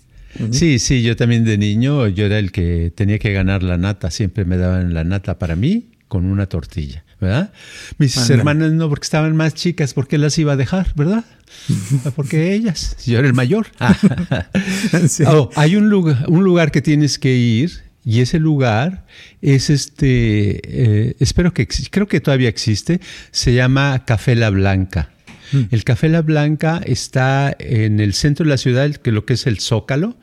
Sí, 0.51 0.81
sí, 0.81 1.03
yo 1.03 1.15
también 1.15 1.45
de 1.45 1.57
niño, 1.57 2.09
yo 2.09 2.27
era 2.27 2.41
el 2.41 2.51
que 2.51 2.93
tenía 2.93 3.21
que 3.21 3.33
ganar 3.33 3.63
la 3.63 3.79
nata, 3.79 4.11
siempre 4.11 4.45
me 4.45 4.57
daban 4.57 4.93
la 4.93 5.05
nata 5.05 5.39
para 5.39 5.55
mí 5.55 5.94
con 6.15 6.27
una 6.27 6.47
tortilla, 6.47 7.03
¿verdad? 7.21 7.53
Mis 7.99 8.31
hermanas 8.31 8.71
no, 8.71 8.89
porque 8.89 9.03
estaban 9.03 9.35
más 9.35 9.53
chicas, 9.53 9.95
¿por 9.95 10.07
qué 10.07 10.17
las 10.17 10.39
iba 10.39 10.53
a 10.53 10.57
dejar, 10.57 10.93
verdad? 10.95 11.25
Porque 12.15 12.55
ellas, 12.55 12.97
yo 13.05 13.19
era 13.19 13.27
el 13.27 13.35
mayor. 13.35 13.67
Oh, 15.27 15.51
hay 15.57 15.75
un 15.75 15.91
lugar, 15.91 16.25
un 16.29 16.45
lugar 16.45 16.71
que 16.71 16.83
tienes 16.83 17.19
que 17.19 17.35
ir 17.35 17.83
y 18.05 18.21
ese 18.21 18.39
lugar 18.39 19.07
es 19.43 19.71
este, 19.71 20.61
eh, 21.09 21.17
espero 21.19 21.53
que, 21.53 21.67
creo 21.67 22.07
que 22.07 22.21
todavía 22.21 22.49
existe, 22.49 23.01
se 23.33 23.53
llama 23.53 24.05
Café 24.07 24.37
La 24.37 24.51
Blanca. 24.51 25.11
Mm. 25.51 25.63
El 25.73 25.83
Café 25.83 26.09
La 26.09 26.23
Blanca 26.23 26.81
está 26.85 27.57
en 27.59 27.99
el 27.99 28.15
centro 28.15 28.45
de 28.45 28.51
la 28.51 28.57
ciudad, 28.57 28.89
que 28.95 29.11
lo 29.11 29.27
que 29.27 29.33
es 29.33 29.49
el 29.49 29.59
Zócalo. 29.59 30.17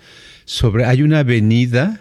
Sobre, 0.46 0.86
hay 0.86 1.02
una 1.02 1.20
avenida 1.20 2.00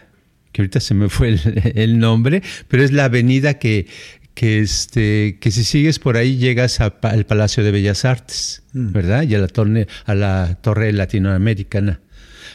que 0.52 0.62
ahorita 0.62 0.80
se 0.80 0.94
me 0.94 1.08
fue 1.08 1.36
el, 1.74 1.98
nombre, 1.98 2.42
pero 2.68 2.82
es 2.82 2.92
la 2.92 3.04
avenida 3.04 3.58
que, 3.58 3.86
que, 4.34 4.60
este, 4.60 5.38
que 5.40 5.50
si 5.50 5.64
sigues 5.64 5.98
por 5.98 6.16
ahí 6.16 6.36
llegas 6.36 6.80
al 6.80 7.26
Palacio 7.26 7.64
de 7.64 7.70
Bellas 7.70 8.04
Artes, 8.04 8.62
mm. 8.72 8.92
¿verdad? 8.92 9.22
Y 9.22 9.34
a 9.34 9.38
la, 9.38 9.48
torre, 9.48 9.86
a 10.04 10.14
la 10.14 10.58
Torre 10.60 10.92
Latinoamericana. 10.92 12.00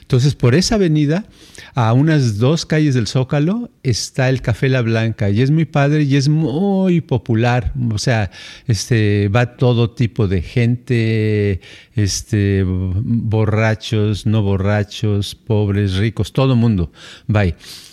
Entonces, 0.01 0.35
por 0.35 0.55
esa 0.55 0.75
avenida, 0.75 1.25
a 1.73 1.93
unas 1.93 2.37
dos 2.37 2.65
calles 2.65 2.95
del 2.95 3.07
Zócalo, 3.07 3.69
está 3.83 4.29
el 4.29 4.41
Café 4.41 4.69
La 4.69 4.81
Blanca 4.81 5.29
y 5.29 5.41
es 5.41 5.51
muy 5.51 5.65
padre 5.65 6.03
y 6.03 6.15
es 6.15 6.29
muy 6.29 7.01
popular. 7.01 7.73
O 7.91 7.97
sea, 7.97 8.31
este, 8.67 9.29
va 9.29 9.57
todo 9.57 9.91
tipo 9.91 10.27
de 10.27 10.41
gente, 10.41 11.61
este, 11.95 12.63
borrachos, 12.65 14.25
no 14.25 14.41
borrachos, 14.41 15.35
pobres, 15.35 15.95
ricos, 15.95 16.33
todo 16.33 16.55
mundo 16.55 16.91
va 17.33 17.45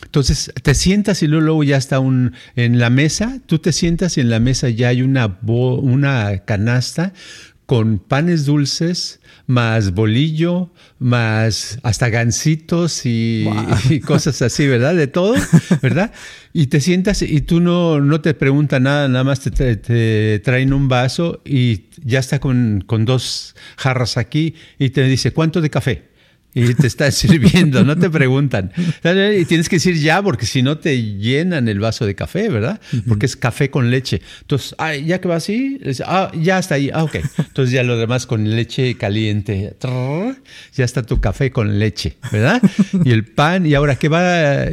Entonces, 0.04 0.52
te 0.62 0.74
sientas 0.74 1.22
y 1.22 1.26
luego, 1.26 1.62
ya 1.64 1.76
está 1.76 1.98
un, 2.00 2.34
en 2.56 2.78
la 2.78 2.90
mesa, 2.90 3.40
tú 3.46 3.58
te 3.58 3.72
sientas 3.72 4.18
y 4.18 4.20
en 4.20 4.30
la 4.30 4.40
mesa 4.40 4.68
ya 4.68 4.88
hay 4.88 5.02
una, 5.02 5.38
una 5.46 6.38
canasta 6.44 7.12
con 7.66 7.98
panes 7.98 8.44
dulces, 8.44 9.20
más 9.46 9.92
bolillo, 9.92 10.70
más 10.98 11.78
hasta 11.82 12.08
gancitos 12.08 13.02
y, 13.04 13.48
cosas 14.04 14.42
así, 14.42 14.66
¿verdad? 14.66 14.94
De 14.94 15.06
todo, 15.06 15.34
¿verdad? 15.82 16.12
Y 16.52 16.66
te 16.66 16.80
sientas 16.80 17.22
y 17.22 17.40
tú 17.42 17.60
no, 17.60 18.00
no 18.00 18.20
te 18.20 18.34
pregunta 18.34 18.80
nada, 18.80 19.08
nada 19.08 19.24
más 19.24 19.40
te, 19.40 20.38
traen 20.40 20.72
un 20.72 20.88
vaso 20.88 21.40
y 21.44 21.86
ya 22.04 22.18
está 22.18 22.40
con, 22.40 22.84
con 22.86 23.04
dos 23.04 23.54
jarras 23.76 24.16
aquí 24.16 24.54
y 24.78 24.90
te 24.90 25.04
dice, 25.04 25.32
¿cuánto 25.32 25.60
de 25.60 25.70
café? 25.70 26.11
Y 26.54 26.74
te 26.74 26.86
están 26.86 27.12
sirviendo, 27.12 27.84
no 27.84 27.96
te 27.96 28.10
preguntan. 28.10 28.72
Y 29.04 29.44
tienes 29.44 29.68
que 29.68 29.76
decir 29.76 29.96
ya, 29.96 30.22
porque 30.22 30.46
si 30.46 30.62
no 30.62 30.78
te 30.78 31.00
llenan 31.02 31.68
el 31.68 31.80
vaso 31.80 32.06
de 32.06 32.14
café, 32.14 32.48
¿verdad? 32.48 32.80
Porque 33.08 33.26
es 33.26 33.36
café 33.36 33.70
con 33.70 33.90
leche. 33.90 34.20
Entonces, 34.42 34.74
ya 35.04 35.20
que 35.20 35.28
va 35.28 35.36
así, 35.36 35.80
ah, 36.04 36.30
ya 36.34 36.58
está 36.58 36.76
ahí, 36.76 36.90
ah, 36.92 37.04
ok. 37.04 37.16
Entonces 37.38 37.72
ya 37.72 37.82
lo 37.82 37.96
demás 37.96 38.26
con 38.26 38.48
leche 38.56 38.96
caliente, 38.96 39.74
ya 40.74 40.84
está 40.84 41.02
tu 41.02 41.20
café 41.20 41.50
con 41.50 41.78
leche, 41.78 42.16
¿verdad? 42.30 42.60
Y 43.04 43.10
el 43.10 43.24
pan, 43.24 43.66
y 43.66 43.74
ahora, 43.74 43.96
¿qué 43.96 44.08
va? 44.08 44.66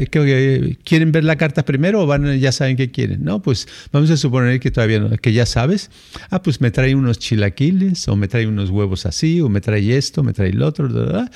¿Quieren 0.83 1.11
ver 1.11 1.23
la 1.23 1.37
carta 1.37 1.63
primero 1.65 2.01
o 2.01 2.07
van, 2.07 2.39
ya 2.39 2.51
saben 2.51 2.75
qué 2.75 2.91
quieren? 2.91 3.23
No, 3.23 3.41
pues 3.41 3.67
vamos 3.91 4.09
a 4.09 4.17
suponer 4.17 4.59
que 4.59 4.71
todavía 4.71 4.99
no, 4.99 5.09
que 5.17 5.33
ya 5.33 5.45
sabes. 5.45 5.89
Ah, 6.29 6.41
pues 6.41 6.61
me 6.61 6.71
trae 6.71 6.95
unos 6.95 7.19
chilaquiles, 7.19 8.07
o 8.07 8.15
me 8.15 8.27
trae 8.27 8.47
unos 8.47 8.69
huevos 8.69 9.05
así, 9.05 9.41
o 9.41 9.49
me 9.49 9.61
trae 9.61 9.97
esto, 9.97 10.23
me 10.23 10.33
trae 10.33 10.49
el 10.49 10.61
otro, 10.61 10.89
¿verdad? 10.89 11.31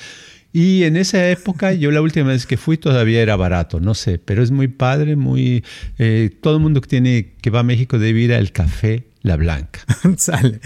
Y 0.56 0.84
en 0.84 0.96
esa 0.96 1.28
época, 1.30 1.72
yo 1.72 1.90
la 1.90 2.00
última 2.00 2.28
vez 2.28 2.46
que 2.46 2.56
fui 2.56 2.78
todavía 2.78 3.20
era 3.20 3.34
barato, 3.34 3.80
no 3.80 3.92
sé, 3.92 4.20
pero 4.20 4.40
es 4.40 4.52
muy 4.52 4.68
padre, 4.68 5.16
muy... 5.16 5.64
Eh, 5.98 6.30
todo 6.40 6.58
el 6.58 6.62
mundo 6.62 6.80
que, 6.80 6.86
tiene, 6.86 7.32
que 7.42 7.50
va 7.50 7.58
a 7.58 7.62
México 7.64 7.98
debe 7.98 8.20
ir 8.20 8.32
al 8.32 8.52
café 8.52 9.08
La 9.22 9.34
Blanca. 9.34 9.80
Sale. 10.16 10.60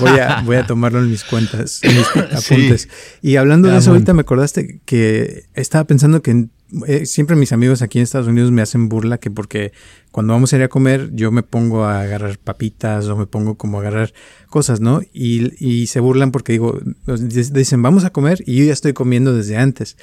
Voy 0.00 0.18
a, 0.18 0.42
voy 0.44 0.56
a 0.56 0.66
tomarlo 0.66 0.98
en 0.98 1.08
mis 1.08 1.22
cuentas, 1.22 1.78
en 1.84 1.96
mis 1.96 2.08
apuntes. 2.16 2.88
Y 3.22 3.36
hablando 3.36 3.68
de 3.68 3.78
eso, 3.78 3.92
ahorita 3.92 4.12
me 4.12 4.22
acordaste 4.22 4.80
que 4.84 5.44
estaba 5.54 5.84
pensando 5.84 6.20
que 6.20 6.48
eh, 6.86 7.06
siempre 7.06 7.36
mis 7.36 7.52
amigos 7.52 7.80
aquí 7.80 7.98
en 7.98 8.04
Estados 8.04 8.28
Unidos 8.28 8.50
me 8.50 8.60
hacen 8.60 8.88
burla 8.88 9.18
que 9.18 9.30
porque 9.30 9.72
cuando 10.10 10.34
vamos 10.34 10.52
a 10.52 10.56
ir 10.56 10.62
a 10.62 10.68
comer 10.68 11.10
yo 11.12 11.30
me 11.32 11.42
pongo 11.42 11.84
a 11.84 12.02
agarrar 12.02 12.38
papitas 12.38 13.06
o 13.06 13.16
me 13.16 13.26
pongo 13.26 13.56
como 13.56 13.78
a 13.78 13.80
agarrar 13.80 14.12
cosas, 14.48 14.80
¿no? 14.80 15.00
Y, 15.12 15.52
y 15.64 15.86
se 15.86 16.00
burlan 16.00 16.30
porque 16.30 16.52
digo, 16.52 16.78
dicen 17.06 17.82
vamos 17.82 18.04
a 18.04 18.10
comer 18.10 18.42
y 18.46 18.56
yo 18.56 18.64
ya 18.64 18.72
estoy 18.72 18.92
comiendo 18.92 19.34
desde 19.34 19.56
antes. 19.56 19.96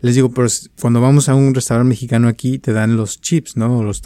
Les 0.00 0.14
digo, 0.14 0.30
pues 0.30 0.70
cuando 0.80 1.00
vamos 1.00 1.28
a 1.28 1.34
un 1.34 1.54
restaurante 1.54 1.88
mexicano 1.88 2.28
aquí 2.28 2.58
te 2.58 2.72
dan 2.72 2.96
los 2.96 3.20
chips, 3.20 3.56
¿no? 3.56 3.82
Los 3.82 4.02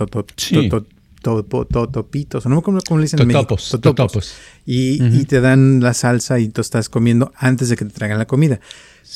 totopitos, 1.24 2.46
no 2.46 2.62
cómo, 2.62 2.78
cómo 2.86 3.00
le 3.00 3.04
dicen 3.04 3.26
totopos, 3.26 3.70
totopos. 3.80 4.34
Y, 4.64 5.02
y, 5.02 5.24
te 5.24 5.40
dan 5.40 5.80
la 5.80 5.94
salsa 5.94 6.38
y 6.38 6.48
tú 6.48 6.60
estás 6.60 6.88
comiendo 6.88 7.32
antes 7.36 7.68
de 7.68 7.76
que 7.76 7.84
te 7.84 7.90
traigan 7.90 8.18
la 8.18 8.26
comida. 8.26 8.60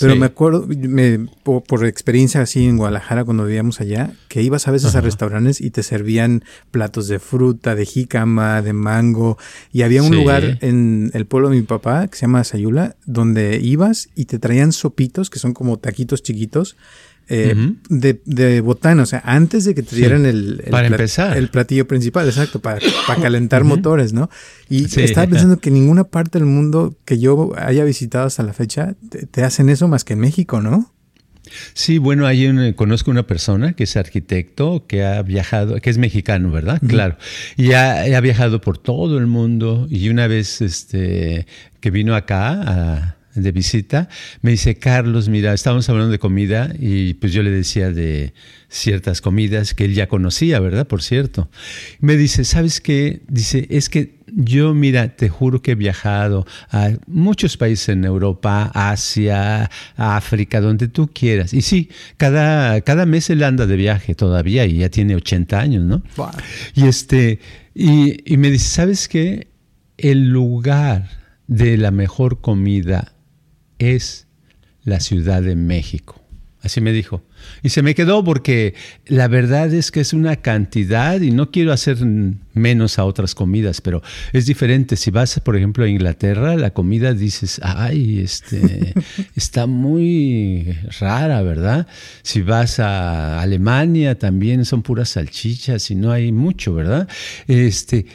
Pero 0.00 0.16
me 0.16 0.26
acuerdo, 0.26 0.66
me, 0.68 1.18
por, 1.42 1.86
experiencia 1.86 2.42
así 2.42 2.66
en 2.66 2.76
Guadalajara 2.76 3.24
cuando 3.24 3.44
vivíamos 3.44 3.80
allá, 3.80 4.12
que 4.28 4.42
ibas 4.42 4.68
a 4.68 4.70
veces 4.70 4.94
a 4.94 5.00
restaurantes 5.00 5.60
y 5.60 5.70
te 5.70 5.82
servían 5.82 6.44
platos 6.70 7.08
de 7.08 7.18
fruta, 7.18 7.74
de 7.74 7.86
jícama, 7.86 8.60
de 8.62 8.74
mango. 8.74 9.38
Y 9.72 9.82
había 9.82 10.02
un 10.02 10.14
lugar 10.14 10.58
en 10.60 11.10
el 11.14 11.26
pueblo 11.26 11.48
de 11.48 11.56
mi 11.56 11.62
papá 11.62 12.06
que 12.06 12.16
se 12.16 12.22
llama 12.22 12.44
Sayula, 12.44 12.96
donde 13.06 13.58
ibas 13.60 14.10
y 14.14 14.26
te 14.26 14.38
traían 14.38 14.72
sopitos, 14.72 15.30
que 15.30 15.38
son 15.38 15.54
como 15.54 15.78
taquitos 15.78 16.22
chiquitos, 16.22 16.76
eh, 17.30 17.74
de, 17.90 18.22
de, 18.24 18.60
botana, 18.62 19.02
o 19.02 19.06
sea, 19.06 19.22
antes 19.24 19.66
de 19.66 19.74
que 19.74 19.82
te 19.82 19.94
dieran 19.94 20.24
el, 20.24 20.62
el, 20.64 21.48
platillo 21.50 21.86
principal, 21.86 22.26
exacto, 22.26 22.60
para, 22.60 22.78
para 23.06 23.20
calentar 23.20 23.64
motores, 23.64 24.14
¿no? 24.14 24.30
Y 24.70 24.84
estaba 25.00 25.26
pensando 25.26 25.58
que 25.58 25.70
ninguna 25.70 26.04
parte 26.04 26.38
del 26.38 26.46
mundo 26.46 26.96
que 27.04 27.18
yo 27.18 27.52
haya 27.58 27.84
visitado 27.84 28.26
hasta 28.26 28.42
la 28.42 28.54
fecha 28.54 28.94
te, 29.30 29.44
hacen 29.44 29.68
eso 29.68 29.88
más 29.88 30.04
que 30.04 30.14
en 30.14 30.20
México, 30.20 30.62
¿no? 30.62 30.94
Sí, 31.74 31.98
bueno, 31.98 32.26
ahí 32.26 32.74
conozco 32.74 33.10
una 33.10 33.26
persona 33.26 33.74
que 33.74 33.84
es 33.84 33.96
arquitecto, 33.96 34.86
que 34.86 35.04
ha 35.04 35.20
viajado, 35.22 35.80
que 35.80 35.90
es 35.90 35.98
mexicano, 35.98 36.50
¿verdad? 36.50 36.80
Claro. 36.86 37.18
Y 37.56 37.72
ha, 37.72 38.02
ha, 38.16 38.20
viajado 38.20 38.60
por 38.62 38.78
todo 38.78 39.18
el 39.18 39.26
mundo 39.26 39.86
y 39.90 40.08
una 40.08 40.26
vez 40.26 40.62
este, 40.62 41.46
que 41.80 41.90
vino 41.90 42.14
acá 42.14 42.62
a, 42.62 43.17
de 43.42 43.52
visita, 43.52 44.08
me 44.42 44.52
dice, 44.52 44.76
Carlos, 44.76 45.28
mira, 45.28 45.52
estábamos 45.54 45.88
hablando 45.88 46.12
de 46.12 46.18
comida 46.18 46.72
y 46.78 47.14
pues 47.14 47.32
yo 47.32 47.42
le 47.42 47.50
decía 47.50 47.90
de 47.90 48.32
ciertas 48.68 49.20
comidas 49.20 49.74
que 49.74 49.84
él 49.84 49.94
ya 49.94 50.08
conocía, 50.08 50.60
¿verdad? 50.60 50.86
Por 50.86 51.02
cierto. 51.02 51.48
Me 52.00 52.16
dice, 52.16 52.44
¿sabes 52.44 52.80
qué? 52.80 53.22
Dice, 53.28 53.66
es 53.70 53.88
que 53.88 54.18
yo, 54.34 54.74
mira, 54.74 55.16
te 55.16 55.28
juro 55.28 55.62
que 55.62 55.72
he 55.72 55.74
viajado 55.74 56.46
a 56.70 56.90
muchos 57.06 57.56
países 57.56 57.90
en 57.90 58.04
Europa, 58.04 58.70
Asia, 58.74 59.70
África, 59.96 60.60
donde 60.60 60.88
tú 60.88 61.08
quieras. 61.12 61.54
Y 61.54 61.62
sí, 61.62 61.88
cada, 62.16 62.80
cada 62.82 63.06
mes 63.06 63.30
él 63.30 63.42
anda 63.42 63.66
de 63.66 63.76
viaje 63.76 64.14
todavía 64.14 64.66
y 64.66 64.78
ya 64.78 64.90
tiene 64.90 65.16
80 65.16 65.58
años, 65.58 65.84
¿no? 65.84 66.02
Y, 66.74 66.86
este, 66.86 67.40
y, 67.74 68.32
y 68.32 68.36
me 68.36 68.50
dice, 68.50 68.68
¿sabes 68.68 69.08
qué? 69.08 69.48
El 69.96 70.28
lugar 70.28 71.08
de 71.46 71.78
la 71.78 71.90
mejor 71.90 72.40
comida 72.40 73.14
es 73.78 74.26
la 74.84 75.00
Ciudad 75.00 75.42
de 75.42 75.56
México. 75.56 76.22
Así 76.60 76.80
me 76.80 76.92
dijo. 76.92 77.22
Y 77.62 77.68
se 77.68 77.82
me 77.82 77.94
quedó 77.94 78.24
porque 78.24 78.74
la 79.06 79.28
verdad 79.28 79.72
es 79.72 79.92
que 79.92 80.00
es 80.00 80.12
una 80.12 80.36
cantidad 80.36 81.20
y 81.20 81.30
no 81.30 81.52
quiero 81.52 81.72
hacer 81.72 81.98
menos 82.52 82.98
a 82.98 83.04
otras 83.04 83.36
comidas, 83.36 83.80
pero 83.80 84.02
es 84.32 84.46
diferente. 84.46 84.96
Si 84.96 85.12
vas, 85.12 85.38
por 85.40 85.56
ejemplo, 85.56 85.84
a 85.84 85.88
Inglaterra, 85.88 86.56
la 86.56 86.70
comida 86.70 87.14
dices, 87.14 87.60
ay, 87.62 88.18
este, 88.18 88.92
está 89.36 89.66
muy 89.66 90.76
rara, 90.98 91.42
¿verdad? 91.42 91.86
Si 92.22 92.42
vas 92.42 92.80
a 92.80 93.40
Alemania 93.40 94.18
también 94.18 94.64
son 94.64 94.82
puras 94.82 95.10
salchichas 95.10 95.92
y 95.92 95.94
no 95.94 96.10
hay 96.10 96.32
mucho, 96.32 96.74
¿verdad? 96.74 97.08
Este, 97.46 98.06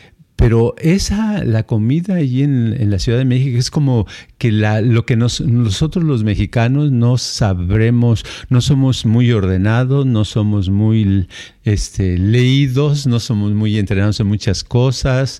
pero 0.43 0.75
esa, 0.77 1.41
la 1.45 1.63
comida 1.63 2.15
allí 2.15 2.43
en, 2.43 2.89
la 2.91 2.99
Ciudad 2.99 3.17
de 3.17 3.23
México 3.23 3.57
es 3.57 3.71
como 3.71 4.05
que 4.37 4.51
la, 4.51 4.81
lo 4.81 5.05
que 5.05 5.15
nosotros 5.15 6.03
los 6.03 6.25
mexicanos 6.25 6.91
no 6.91 7.17
sabremos, 7.17 8.25
no 8.49 8.59
somos 8.59 9.05
muy 9.05 9.31
ordenados, 9.31 10.05
no 10.05 10.25
somos 10.25 10.67
muy 10.67 11.29
este, 11.63 12.17
leídos, 12.17 13.07
no 13.07 13.21
somos 13.21 13.53
muy 13.53 13.77
entrenados 13.79 14.19
en 14.19 14.27
muchas 14.27 14.65
cosas, 14.65 15.39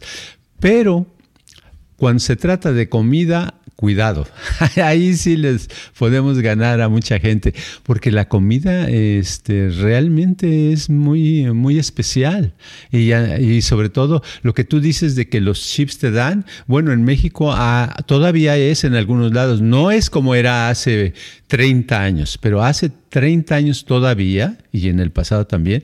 pero 0.62 1.06
cuando 1.98 2.22
se 2.22 2.38
trata 2.38 2.72
de 2.72 2.88
comida, 2.88 3.56
cuidado. 3.76 4.28
Ahí 4.84 5.16
sí 5.16 5.38
les 5.38 5.70
podemos 5.98 6.40
ganar 6.40 6.82
a 6.82 6.90
mucha 6.90 7.20
gente, 7.20 7.54
porque 7.84 8.12
la 8.12 8.28
comida 8.28 8.90
este, 8.90 9.70
realmente 9.70 10.72
es 10.72 10.90
muy, 10.90 11.52
muy 11.54 11.80
especial. 11.80 12.54
Y, 12.92 13.14
y, 13.14 13.62
sobre 13.62 13.90
todo 13.90 14.22
lo 14.42 14.54
que 14.54 14.64
tú 14.64 14.80
dices 14.80 15.16
de 15.16 15.28
que 15.28 15.42
los 15.42 15.62
chips 15.62 15.98
te 15.98 16.12
dan, 16.12 16.46
bueno, 16.68 16.92
en 16.92 17.04
México 17.04 17.52
ah, 17.52 17.96
todavía 18.06 18.58
es 18.58 18.84
en 18.84 18.96
algunos 18.96 19.34
lados, 19.34 19.62
no 19.62 19.92
es 19.92 20.10
como 20.10 20.36
era 20.36 20.70
hace 20.70 21.14
30 21.48 22.02
años, 22.02 22.38
pero 22.42 22.64
hace 22.64 22.92
30 23.10 23.56
años 23.56 23.86
todavía, 23.86 24.58
y 24.72 24.90
en 24.90 25.00
el 25.00 25.12
pasado 25.12 25.46
también, 25.48 25.84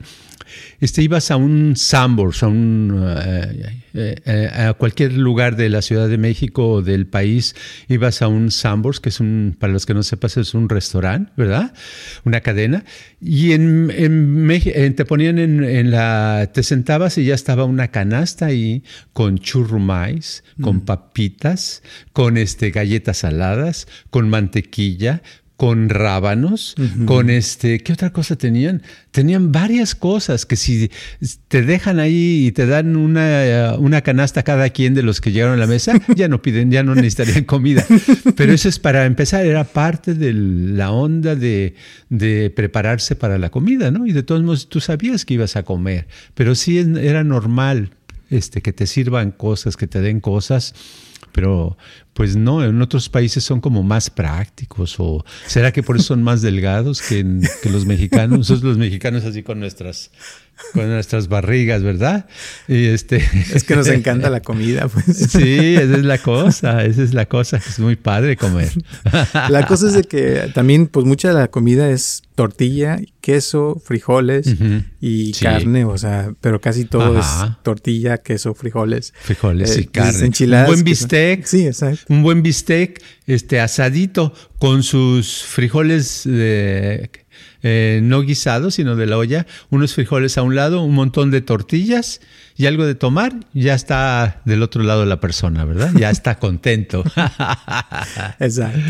este, 0.80 1.02
ibas 1.02 1.30
a 1.30 1.36
un 1.36 1.76
Sambors, 1.76 2.42
a, 2.42 2.48
un, 2.48 3.04
eh, 3.06 3.80
eh, 3.94 4.16
eh, 4.24 4.50
a 4.68 4.74
cualquier 4.74 5.12
lugar 5.12 5.56
de 5.56 5.68
la 5.68 5.82
Ciudad 5.82 6.08
de 6.08 6.18
México 6.18 6.68
o 6.68 6.82
del 6.82 7.06
país, 7.06 7.56
ibas 7.88 8.22
a 8.22 8.28
un 8.28 8.50
Sambors, 8.50 9.00
que 9.00 9.08
es 9.08 9.20
un, 9.20 9.56
para 9.58 9.72
los 9.72 9.86
que 9.86 9.94
no 9.94 10.02
sepas, 10.02 10.36
es 10.36 10.54
un 10.54 10.68
restaurante, 10.68 11.32
¿verdad? 11.36 11.74
Una 12.24 12.40
cadena. 12.40 12.84
Y 13.20 13.52
en, 13.52 13.90
en, 13.94 14.94
te 14.94 15.04
ponían 15.04 15.38
en, 15.38 15.90
la, 15.90 16.50
te 16.52 16.62
sentabas 16.62 17.18
y 17.18 17.24
ya 17.24 17.34
estaba 17.34 17.64
una 17.64 17.88
canasta 17.88 18.46
ahí 18.46 18.84
con 19.12 19.38
churrumais, 19.38 20.44
con 20.60 20.76
mm. 20.76 20.80
papitas, 20.80 21.82
con 22.12 22.36
este, 22.36 22.70
galletas 22.70 23.18
saladas, 23.18 23.88
con 24.10 24.28
mantequilla, 24.28 25.22
con 25.60 25.90
rábanos, 25.90 26.74
con 27.04 27.28
este, 27.28 27.80
¿qué 27.80 27.92
otra 27.92 28.14
cosa 28.14 28.34
tenían? 28.34 28.80
Tenían 29.10 29.52
varias 29.52 29.94
cosas 29.94 30.46
que 30.46 30.56
si 30.56 30.90
te 31.48 31.60
dejan 31.60 31.98
ahí 31.98 32.46
y 32.46 32.52
te 32.52 32.64
dan 32.64 32.96
una, 32.96 33.74
una 33.78 34.00
canasta 34.00 34.42
cada 34.42 34.70
quien 34.70 34.94
de 34.94 35.02
los 35.02 35.20
que 35.20 35.32
llegaron 35.32 35.56
a 35.56 35.58
la 35.58 35.66
mesa, 35.66 36.00
ya 36.16 36.28
no 36.28 36.40
piden, 36.40 36.70
ya 36.70 36.82
no 36.82 36.94
necesitarían 36.94 37.44
comida. 37.44 37.84
Pero 38.36 38.54
eso 38.54 38.70
es 38.70 38.78
para 38.78 39.04
empezar, 39.04 39.44
era 39.44 39.64
parte 39.64 40.14
de 40.14 40.32
la 40.32 40.92
onda 40.92 41.36
de, 41.36 41.74
de 42.08 42.48
prepararse 42.48 43.14
para 43.14 43.36
la 43.36 43.50
comida, 43.50 43.90
¿no? 43.90 44.06
Y 44.06 44.12
de 44.12 44.22
todos 44.22 44.42
modos 44.42 44.70
tú 44.70 44.80
sabías 44.80 45.26
que 45.26 45.34
ibas 45.34 45.56
a 45.56 45.62
comer, 45.62 46.08
pero 46.32 46.54
sí 46.54 46.78
era 46.78 47.22
normal 47.22 47.90
este, 48.30 48.62
que 48.62 48.72
te 48.72 48.86
sirvan 48.86 49.30
cosas, 49.30 49.76
que 49.76 49.86
te 49.86 50.00
den 50.00 50.20
cosas 50.20 50.74
pero 51.32 51.76
pues 52.12 52.36
no, 52.36 52.64
en 52.64 52.82
otros 52.82 53.08
países 53.08 53.44
son 53.44 53.60
como 53.60 53.82
más 53.82 54.10
prácticos 54.10 54.96
o 54.98 55.24
será 55.46 55.72
que 55.72 55.82
por 55.82 55.96
eso 55.96 56.06
son 56.06 56.22
más 56.22 56.42
delgados 56.42 57.00
que, 57.02 57.24
que 57.62 57.70
los 57.70 57.86
mexicanos, 57.86 58.38
nosotros 58.38 58.64
los 58.64 58.78
mexicanos 58.78 59.24
así 59.24 59.42
con 59.42 59.60
nuestras 59.60 60.10
con 60.72 60.88
nuestras 60.88 61.28
barrigas, 61.28 61.82
¿verdad? 61.82 62.26
Y 62.68 62.86
este 62.86 63.16
es 63.54 63.64
que 63.64 63.76
nos 63.76 63.88
encanta 63.88 64.30
la 64.30 64.40
comida, 64.40 64.88
pues. 64.88 65.04
Sí, 65.30 65.76
esa 65.76 65.96
es 65.96 66.04
la 66.04 66.18
cosa, 66.18 66.84
esa 66.84 67.02
es 67.02 67.14
la 67.14 67.26
cosa, 67.26 67.58
es 67.58 67.78
muy 67.78 67.96
padre 67.96 68.36
comer. 68.36 68.70
La 69.48 69.66
cosa 69.66 69.88
es 69.88 69.94
de 69.94 70.04
que 70.04 70.50
también 70.54 70.86
pues 70.86 71.06
mucha 71.06 71.28
de 71.28 71.34
la 71.34 71.48
comida 71.48 71.90
es 71.90 72.22
tortilla, 72.34 72.98
queso, 73.20 73.80
frijoles 73.84 74.54
y 75.00 75.32
carne, 75.32 75.84
o 75.84 75.96
sea, 75.98 76.32
pero 76.40 76.60
casi 76.60 76.84
todo 76.84 77.18
es 77.18 77.26
tortilla, 77.62 78.18
queso, 78.18 78.54
frijoles. 78.54 79.12
Frijoles 79.20 79.76
y 79.76 79.80
eh, 79.80 79.88
carne. 79.92 80.26
Enchiladas, 80.26 80.68
un 80.68 80.74
buen 80.74 80.84
bistec. 80.84 81.44
Sí, 81.44 81.66
exacto. 81.66 82.04
Un 82.08 82.22
buen 82.22 82.42
bistec 82.42 83.02
este 83.26 83.60
asadito 83.60 84.32
con 84.58 84.82
sus 84.82 85.42
frijoles 85.44 86.22
de 86.24 87.10
eh, 87.62 88.00
no 88.02 88.22
guisados, 88.22 88.74
sino 88.74 88.96
de 88.96 89.06
la 89.06 89.18
olla, 89.18 89.46
unos 89.70 89.94
frijoles 89.94 90.38
a 90.38 90.42
un 90.42 90.54
lado, 90.54 90.82
un 90.82 90.94
montón 90.94 91.30
de 91.30 91.40
tortillas 91.40 92.20
y 92.56 92.66
algo 92.66 92.86
de 92.86 92.94
tomar, 92.94 93.34
ya 93.54 93.74
está 93.74 94.40
del 94.44 94.62
otro 94.62 94.82
lado 94.82 95.04
la 95.06 95.20
persona, 95.20 95.64
¿verdad? 95.64 95.92
Ya 95.98 96.10
está 96.10 96.38
contento. 96.38 97.04
Exacto. 98.40 98.80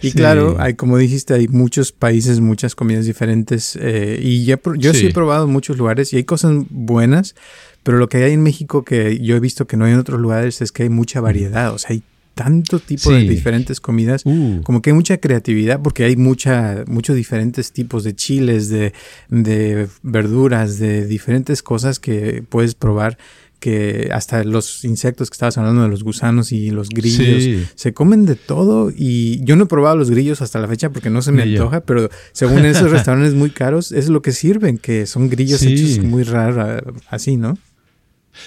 Y 0.00 0.12
claro, 0.12 0.56
hay, 0.58 0.74
como 0.74 0.98
dijiste, 0.98 1.34
hay 1.34 1.48
muchos 1.48 1.92
países, 1.92 2.40
muchas 2.40 2.74
comidas 2.74 3.06
diferentes 3.06 3.76
eh, 3.80 4.18
y 4.20 4.44
yo 4.44 4.58
sí. 4.94 5.06
he 5.06 5.12
probado 5.12 5.46
muchos 5.46 5.76
lugares 5.76 6.12
y 6.12 6.16
hay 6.16 6.24
cosas 6.24 6.52
buenas. 6.70 7.34
Pero 7.82 7.98
lo 7.98 8.08
que 8.08 8.18
hay 8.18 8.32
en 8.32 8.42
México 8.42 8.84
que 8.84 9.18
yo 9.18 9.34
he 9.34 9.40
visto 9.40 9.66
que 9.66 9.76
no 9.76 9.84
hay 9.84 9.92
en 9.92 9.98
otros 9.98 10.20
lugares 10.20 10.60
es 10.62 10.70
que 10.70 10.84
hay 10.84 10.88
mucha 10.88 11.20
variedad. 11.20 11.72
O 11.72 11.78
sea, 11.78 11.90
hay 11.90 12.02
tanto 12.34 12.78
tipo 12.78 13.10
de 13.12 13.28
diferentes 13.28 13.80
comidas, 13.80 14.22
uh. 14.24 14.62
como 14.62 14.82
que 14.82 14.90
hay 14.90 14.94
mucha 14.94 15.18
creatividad 15.18 15.80
porque 15.82 16.04
hay 16.04 16.16
mucha, 16.16 16.84
muchos 16.86 17.16
diferentes 17.16 17.72
tipos 17.72 18.04
de 18.04 18.14
chiles, 18.14 18.68
de, 18.68 18.92
de 19.28 19.88
verduras, 20.02 20.78
de 20.78 21.06
diferentes 21.06 21.62
cosas 21.62 21.98
que 21.98 22.42
puedes 22.48 22.74
probar 22.74 23.18
que 23.62 24.08
hasta 24.12 24.42
los 24.42 24.84
insectos 24.84 25.30
que 25.30 25.34
estabas 25.34 25.56
hablando 25.56 25.82
de 25.82 25.88
los 25.88 26.02
gusanos 26.02 26.50
y 26.50 26.72
los 26.72 26.88
grillos 26.88 27.68
se 27.76 27.94
comen 27.94 28.26
de 28.26 28.34
todo 28.34 28.90
y 28.90 29.40
yo 29.44 29.54
no 29.54 29.64
he 29.64 29.66
probado 29.66 29.96
los 29.96 30.10
grillos 30.10 30.42
hasta 30.42 30.58
la 30.58 30.66
fecha 30.66 30.90
porque 30.90 31.10
no 31.10 31.22
se 31.22 31.30
me 31.30 31.44
antoja, 31.44 31.80
pero 31.82 32.10
según 32.32 32.64
esos 32.64 32.90
restaurantes 32.90 33.34
muy 33.34 33.50
caros 33.50 33.92
es 33.92 34.08
lo 34.08 34.20
que 34.20 34.32
sirven, 34.32 34.78
que 34.78 35.06
son 35.06 35.30
grillos 35.30 35.62
hechos 35.62 36.04
muy 36.04 36.24
raros 36.24 36.82
así, 37.08 37.36
¿no? 37.36 37.56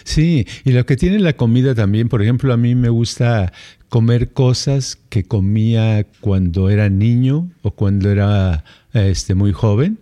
Sí, 0.04 0.48
y 0.64 0.72
lo 0.72 0.86
que 0.86 0.96
tiene 0.96 1.20
la 1.20 1.34
comida 1.34 1.76
también, 1.76 2.10
por 2.10 2.22
ejemplo, 2.22 2.52
a 2.54 2.58
mí 2.58 2.76
me 2.76 2.90
gusta 2.90 3.54
comer 3.90 4.34
cosas 4.34 4.98
que 5.10 5.24
comía 5.24 6.06
cuando 6.20 6.70
era 6.70 6.90
niño 6.90 7.50
o 7.62 7.72
cuando 7.72 8.12
era 8.12 8.66
este, 8.94 9.36
muy 9.36 9.52
joven, 9.52 10.00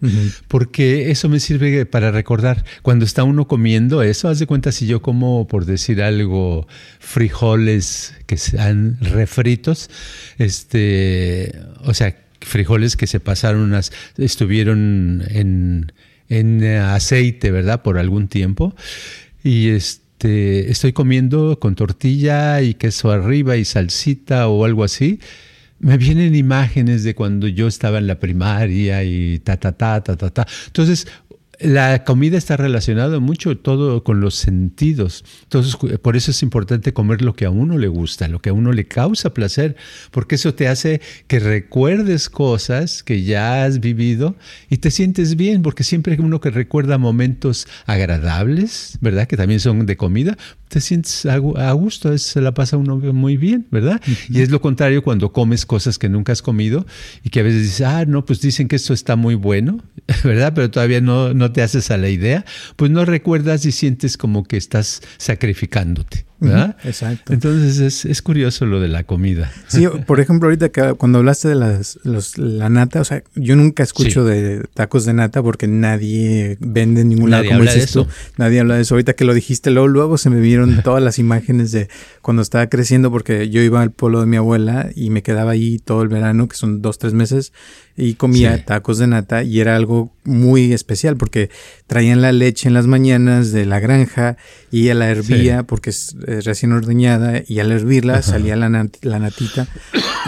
porque 0.48 1.12
eso 1.12 1.30
me 1.30 1.40
sirve 1.40 1.86
para 1.86 2.12
recordar. 2.12 2.64
Cuando 2.82 3.06
está 3.06 3.24
uno 3.24 3.48
comiendo 3.48 4.02
eso, 4.02 4.30
haz 4.30 4.40
de 4.40 4.48
cuenta 4.48 4.72
si 4.72 4.88
yo 4.88 5.02
como, 5.02 5.48
por 5.48 5.66
decir 5.66 6.02
algo, 6.02 6.68
frijoles 7.00 8.16
que 8.26 8.38
sean 8.38 8.98
refritos, 9.02 9.90
este, 10.38 11.54
o 11.84 11.94
sea, 11.94 12.18
frijoles 12.42 12.96
que 12.96 13.08
se 13.08 13.20
pasaron 13.20 13.62
unas, 13.62 13.92
estuvieron 14.18 15.24
en, 15.30 15.92
en 16.30 16.64
aceite, 16.64 17.52
¿verdad? 17.52 17.84
Por 17.84 17.98
algún 17.98 18.28
tiempo 18.28 18.76
y 19.44 19.70
este, 19.70 20.72
estoy 20.72 20.94
comiendo 20.94 21.60
con 21.60 21.76
tortilla 21.76 22.62
y 22.62 22.76
queso 22.76 23.12
arriba 23.12 23.58
y 23.58 23.66
salsita 23.66 24.48
o 24.48 24.66
algo 24.66 24.84
así, 24.84 25.20
me 25.80 25.98
vienen 25.98 26.34
imágenes 26.34 27.04
de 27.04 27.14
cuando 27.14 27.48
yo 27.48 27.68
estaba 27.68 27.98
en 27.98 28.08
la 28.08 28.18
primaria 28.18 29.04
y 29.04 29.40
ta, 29.40 29.58
ta, 29.58 29.74
ta, 29.74 30.02
ta, 30.02 30.16
ta, 30.16 30.30
ta. 30.30 30.48
Entonces, 30.68 31.08
la 31.60 32.04
comida 32.04 32.38
está 32.38 32.58
relacionada 32.58 33.20
mucho 33.20 33.58
todo 33.58 34.04
con 34.04 34.22
los 34.22 34.36
sentidos. 34.36 35.24
Entonces, 35.44 35.76
por 36.02 36.16
eso 36.16 36.32
es 36.32 36.42
importante 36.42 36.94
comer 36.94 37.22
lo 37.22 37.36
que 37.36 37.46
a 37.46 37.50
uno 37.50 37.78
le 37.78 37.88
gusta, 37.88 38.28
lo 38.28 38.42
que 38.42 38.50
a 38.50 38.54
uno 38.54 38.72
le 38.72 38.86
causa 38.86 39.34
placer, 39.34 39.76
porque 40.12 40.36
eso 40.36 40.54
te 40.54 40.68
hace 40.68 41.02
que 41.28 41.40
recuerdes 41.40 42.30
cosas 42.30 43.04
que 43.04 43.24
ya 43.24 43.66
has 43.66 43.80
vivido 43.80 44.36
y 44.70 44.78
te 44.78 44.92
sientes 44.92 45.36
bien, 45.36 45.62
porque 45.62 45.84
siempre 45.84 46.18
uno 46.20 46.42
que 46.42 46.50
recuerda 46.50 46.98
momentos 46.98 47.68
agradables, 47.86 48.98
¿verdad? 49.02 49.28
Que 49.28 49.38
también 49.38 49.60
son 49.60 49.86
de 49.86 49.98
comida, 49.98 50.38
te 50.74 50.82
sientes 50.82 51.26
a 51.28 51.72
gusto, 51.74 52.18
se 52.18 52.42
la 52.42 52.54
pasa 52.56 52.78
uno 52.78 52.98
muy 52.98 53.38
bien, 53.38 53.68
¿verdad? 53.70 54.02
Y 54.28 54.42
es 54.42 54.50
lo 54.50 54.60
contrario 54.60 55.04
cuando 55.04 55.32
comes 55.32 55.68
cosas 55.68 56.00
que 56.00 56.10
nunca 56.10 56.32
has 56.32 56.42
comido 56.42 56.88
y 57.24 57.30
que 57.30 57.42
a 57.42 57.44
veces 57.44 57.62
dices, 57.62 57.82
ah, 57.82 58.06
no, 58.06 58.26
pues 58.26 58.42
dicen 58.42 58.68
que 58.68 58.76
esto 58.76 58.94
está 58.94 59.16
muy 59.16 59.36
bueno, 59.36 59.84
¿verdad? 60.24 60.54
Pero 60.56 60.72
todavía 60.72 61.00
no, 61.00 61.34
no 61.36 61.43
te 61.52 61.62
haces 61.62 61.92
a 61.92 61.98
la 61.98 62.10
idea, 62.10 62.46
pues 62.76 62.92
no 62.92 63.06
recuerdas 63.06 63.66
y 63.66 63.72
sientes 63.72 64.18
como 64.18 64.44
que 64.44 64.58
estás 64.58 65.02
sacrificándote. 65.18 66.26
Exacto. 66.84 67.34
Entonces 67.34 68.06
es, 68.06 68.22
curioso 68.22 68.66
lo 68.66 68.80
de 68.80 68.88
la 68.88 69.04
comida. 69.04 69.52
Sí, 69.68 69.86
por 70.06 70.20
ejemplo, 70.20 70.48
ahorita 70.48 70.70
que 70.70 70.94
cuando 70.94 71.20
hablaste 71.20 71.50
de 71.50 71.56
las, 71.56 71.98
la 72.38 72.70
nata, 72.70 73.02
o 73.02 73.04
sea, 73.04 73.24
yo 73.36 73.56
nunca 73.56 73.84
escucho 73.84 74.26
de 74.26 74.64
tacos 74.74 75.06
de 75.06 75.14
nata 75.14 75.42
porque 75.42 75.68
nadie 75.68 76.58
vende 76.60 77.02
en 77.02 77.10
ningún 77.10 77.32
lado 77.32 77.46
como 77.46 77.62
dices 77.62 77.92
tú. 77.92 78.08
Nadie 78.38 78.60
habla 78.60 78.76
de 78.76 78.82
eso. 78.82 78.96
Ahorita 78.96 79.14
que 79.14 79.26
lo 79.26 79.34
dijiste, 79.34 79.72
luego, 79.72 79.88
luego 79.88 80.18
se 80.18 80.30
me 80.30 80.40
vieron 80.40 80.82
todas 80.84 81.04
las 81.04 81.20
imágenes 81.20 81.72
de 81.72 81.90
cuando 82.22 82.42
estaba 82.42 82.68
creciendo 82.68 83.12
porque 83.12 83.50
yo 83.50 83.62
iba 83.62 83.82
al 83.82 83.92
pueblo 83.92 84.20
de 84.20 84.26
mi 84.26 84.38
abuela 84.38 84.90
y 84.96 85.10
me 85.10 85.24
quedaba 85.24 85.52
ahí 85.52 85.80
todo 85.80 86.02
el 86.02 86.10
verano, 86.10 86.48
que 86.48 86.56
son 86.56 86.82
dos, 86.82 86.98
tres 86.98 87.14
meses, 87.14 87.54
y 87.96 88.16
comía 88.16 88.64
tacos 88.66 88.98
de 88.98 89.08
nata 89.08 89.44
y 89.44 89.60
era 89.60 89.76
algo 89.76 90.12
muy 90.24 90.74
especial 90.74 91.18
porque 91.18 91.50
traían 91.88 92.22
la 92.22 92.32
leche 92.32 92.68
en 92.68 92.74
las 92.74 92.88
mañanas 92.88 93.52
de 93.52 93.66
la 93.66 93.80
granja 93.80 94.38
y 94.72 94.84
ella 94.84 94.96
la 94.96 95.10
hervía 95.10 95.64
porque 95.64 95.92
es, 95.92 96.16
recién 96.42 96.72
ordeñada 96.72 97.42
y 97.48 97.60
al 97.60 97.72
hervirla 97.72 98.22
salía 98.22 98.56
la, 98.56 98.70
la, 99.02 99.20
natita 99.20 99.68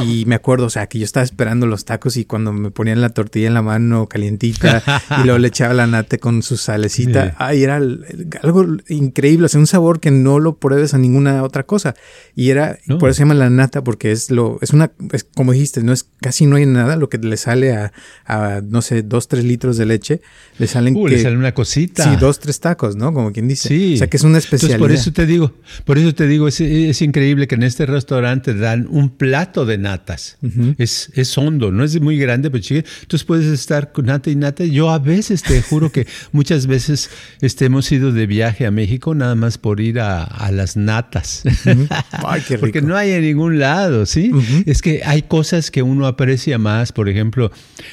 y 0.04 0.26
me 0.26 0.36
acuerdo, 0.36 0.65
o 0.65 0.70
sea, 0.70 0.88
que 0.88 1.00
yo 1.00 1.06
estaba 1.06 1.24
esperando 1.24 1.65
los 1.68 1.86
tacos 1.86 2.18
y 2.18 2.26
cuando 2.26 2.54
me 2.54 2.72
ponían 2.72 3.02
la 3.02 3.10
tortilla 3.10 3.48
en 3.48 3.54
la 3.54 3.62
mano 3.62 4.08
calientita 4.08 4.84
y 5.22 5.24
luego 5.26 5.39
le 5.39 5.48
echaba 5.48 5.74
la 5.74 5.88
nata 5.88 6.18
con 6.18 6.44
su 6.44 6.58
salecita, 6.58 7.36
ay, 7.38 7.63
era 7.63 7.76
algo 7.76 8.65
increíble, 8.89 9.46
o 9.46 9.50
sea, 9.50 9.60
un 9.60 9.68
sabor 9.68 10.00
que 10.00 10.12
no 10.12 10.39
lo 10.39 10.58
pruebes 10.58 10.94
a 10.94 10.98
ninguna 10.98 11.44
otra 11.44 11.63
cosa 11.63 11.96
y 12.36 12.50
era, 12.50 12.78
por 13.00 13.10
eso 13.10 13.18
se 13.18 13.24
llama 13.24 13.34
la 13.34 13.50
nata 13.50 13.84
porque 13.84 14.12
es 14.12 14.32
lo, 14.32 14.60
es 14.62 14.72
una, 14.72 14.91
es, 15.12 15.24
como 15.24 15.52
dijiste, 15.52 15.84
no 15.84 15.94
es, 15.94 16.08
casi 16.22 16.46
no 16.46 16.58
hay 16.58 16.65
nada, 16.65 16.96
lo 16.96 17.10
que 17.10 17.18
le 17.18 17.38
sale 17.38 17.74
a, 17.74 17.91
a 18.26 18.62
no 18.62 18.82
sé, 18.82 19.04
dos, 19.04 19.28
tres 19.28 19.44
litros 19.44 19.78
de 19.78 19.86
leche, 19.86 20.22
le 20.58 20.68
salen 20.68 20.96
uh, 20.96 21.06
que, 21.06 21.12
le 21.12 21.22
sale 21.22 21.38
una 21.38 21.54
cosita. 21.54 22.04
Sí, 22.04 22.18
dos, 22.20 22.39
tres 22.39 22.60
tacos, 22.60 22.96
¿no? 22.96 23.13
Como 23.13 23.32
quien 23.32 23.48
dice. 23.48 23.68
Sí. 23.68 23.96
O 23.96 23.98
sea, 23.98 24.08
que 24.08 24.18
es 24.18 24.24
una 24.24 24.38
especialidad. 24.38 24.80
por 24.80 24.91
eso 24.91 25.12
te 25.12 25.26
digo, 25.26 25.54
por 25.86 26.00
eso 26.00 26.15
te 26.15 26.28
digo, 26.28 26.48
es, 26.48 26.60
es 26.60 27.02
increíble 27.04 27.48
que 27.48 27.54
en 27.54 27.62
este 27.62 27.86
restaurante 27.86 28.56
dan 28.56 28.88
un 28.89 29.10
plato 29.10 29.67
de 29.67 29.78
natas. 29.78 30.38
es, 30.80 31.12
es 31.13 31.38
hondo, 31.38 31.71
no 31.71 31.84
es 31.84 32.02
muy 32.02 32.17
grande, 32.17 32.50
pero 32.50 32.63
chique. 32.63 32.86
Entonces 33.02 33.24
puedes 33.24 33.45
estar 33.45 33.91
con 33.91 34.08
nata 34.08 34.32
y 34.32 34.36
nata. 34.36 34.65
Yo 34.65 34.89
a 34.89 34.98
veces 34.98 35.43
te 35.43 35.62
juro 35.62 35.91
que 35.91 36.08
muchas 36.32 36.65
veces 36.65 37.12
este, 37.39 37.65
hemos 37.65 37.91
ido 37.91 38.12
de 38.12 38.26
viaje 38.26 38.65
a 38.65 38.71
México 38.71 39.13
nada 39.13 39.36
más 39.36 39.60
por 39.60 39.80
ir 39.80 40.00
a, 40.00 40.24
a 40.24 40.52
las 40.52 40.76
natas. 40.76 41.43
Ay, 42.26 42.41
qué 42.48 42.56
rico. 42.56 42.62
Porque 42.62 42.82
no 42.82 42.98
hay 42.98 43.12
en 43.12 43.21
ningún 43.21 43.60
lado, 43.60 44.08
¿sí? 44.08 44.32
Es 44.65 44.82
que 44.82 45.04
hay 45.06 45.21
cosas 45.21 45.69
que 45.69 45.84
uno 45.84 46.08
aprecia 46.08 46.58
más. 46.58 46.93
Por 46.93 47.10
ejemplo, 47.10 47.52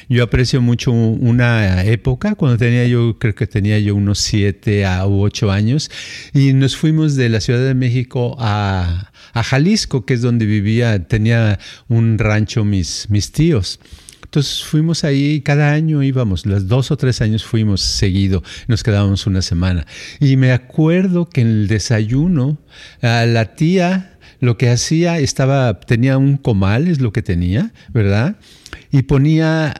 yo 0.09 0.23
aprecio 0.23 0.61
mucho 0.61 0.91
una 0.91 1.83
época 1.83 2.33
cuando 2.33 2.57
tenía 2.57 2.87
yo, 2.87 3.19
creo 3.19 3.35
que 3.35 3.45
tenía 3.45 3.77
yo 3.77 3.95
unos 3.95 4.17
siete 4.17 4.83
a 4.83 5.05
ocho 5.05 5.51
años, 5.51 5.91
y 6.33 6.53
nos 6.53 6.75
fuimos 6.75 7.15
de 7.15 7.29
la 7.29 7.39
Ciudad 7.39 7.63
de 7.63 7.73
México 7.75 7.82
a, 8.39 9.11
a 9.33 9.43
Jalisco, 9.43 10.05
que 10.05 10.13
es 10.13 10.21
donde 10.21 10.45
vivía, 10.45 11.07
tenía 11.07 11.59
un 11.87 12.17
rancho 12.17 12.63
mis, 12.63 13.07
mis 13.09 13.31
tíos. 13.31 13.79
Entonces 14.23 14.63
fuimos 14.63 15.03
ahí, 15.03 15.41
cada 15.41 15.73
año 15.73 16.01
íbamos, 16.01 16.47
los 16.47 16.67
dos 16.67 16.89
o 16.89 16.97
tres 16.97 17.21
años 17.21 17.43
fuimos 17.43 17.81
seguido, 17.81 18.41
nos 18.67 18.81
quedábamos 18.81 19.27
una 19.27 19.43
semana. 19.43 19.85
Y 20.19 20.37
me 20.37 20.51
acuerdo 20.51 21.29
que 21.29 21.41
en 21.41 21.47
el 21.47 21.67
desayuno, 21.67 22.57
a 23.03 23.27
la 23.27 23.53
tía 23.53 24.17
lo 24.39 24.57
que 24.57 24.69
hacía, 24.69 25.19
estaba, 25.19 25.79
tenía 25.79 26.17
un 26.17 26.37
comal, 26.37 26.87
es 26.87 26.99
lo 26.99 27.13
que 27.13 27.21
tenía, 27.21 27.73
¿verdad? 27.93 28.37
y 28.91 29.03
ponía 29.03 29.73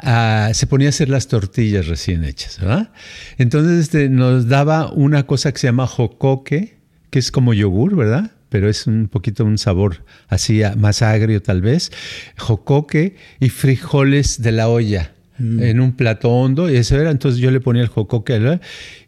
se 0.53 0.67
ponía 0.67 0.87
a 0.87 0.89
hacer 0.89 1.09
las 1.09 1.27
tortillas 1.27 1.87
recién 1.87 2.23
hechas, 2.23 2.59
¿verdad? 2.59 2.91
Entonces 3.37 3.81
este, 3.81 4.09
nos 4.09 4.47
daba 4.47 4.91
una 4.91 5.27
cosa 5.27 5.51
que 5.51 5.59
se 5.59 5.67
llama 5.67 5.87
jocoque, 5.87 6.79
que 7.13 7.19
es 7.19 7.31
como 7.31 7.53
yogur, 7.53 7.95
¿verdad? 7.95 8.31
Pero 8.49 8.67
es 8.67 8.87
un 8.87 9.07
poquito 9.07 9.45
un 9.45 9.59
sabor 9.59 10.03
así 10.29 10.63
más 10.77 11.03
agrio 11.03 11.43
tal 11.43 11.61
vez. 11.61 11.91
Jocoque 12.39 13.17
y 13.39 13.49
frijoles 13.49 14.41
de 14.41 14.51
la 14.51 14.67
olla. 14.67 15.13
Mm. 15.39 15.63
en 15.63 15.79
un 15.79 15.93
plato 15.93 16.29
hondo, 16.29 16.69
y 16.69 16.75
eso 16.75 16.95
era, 16.95 17.09
entonces 17.09 17.41
yo 17.41 17.49
le 17.49 17.59
ponía 17.59 17.81
el 17.81 17.87
jocoque 17.87 18.35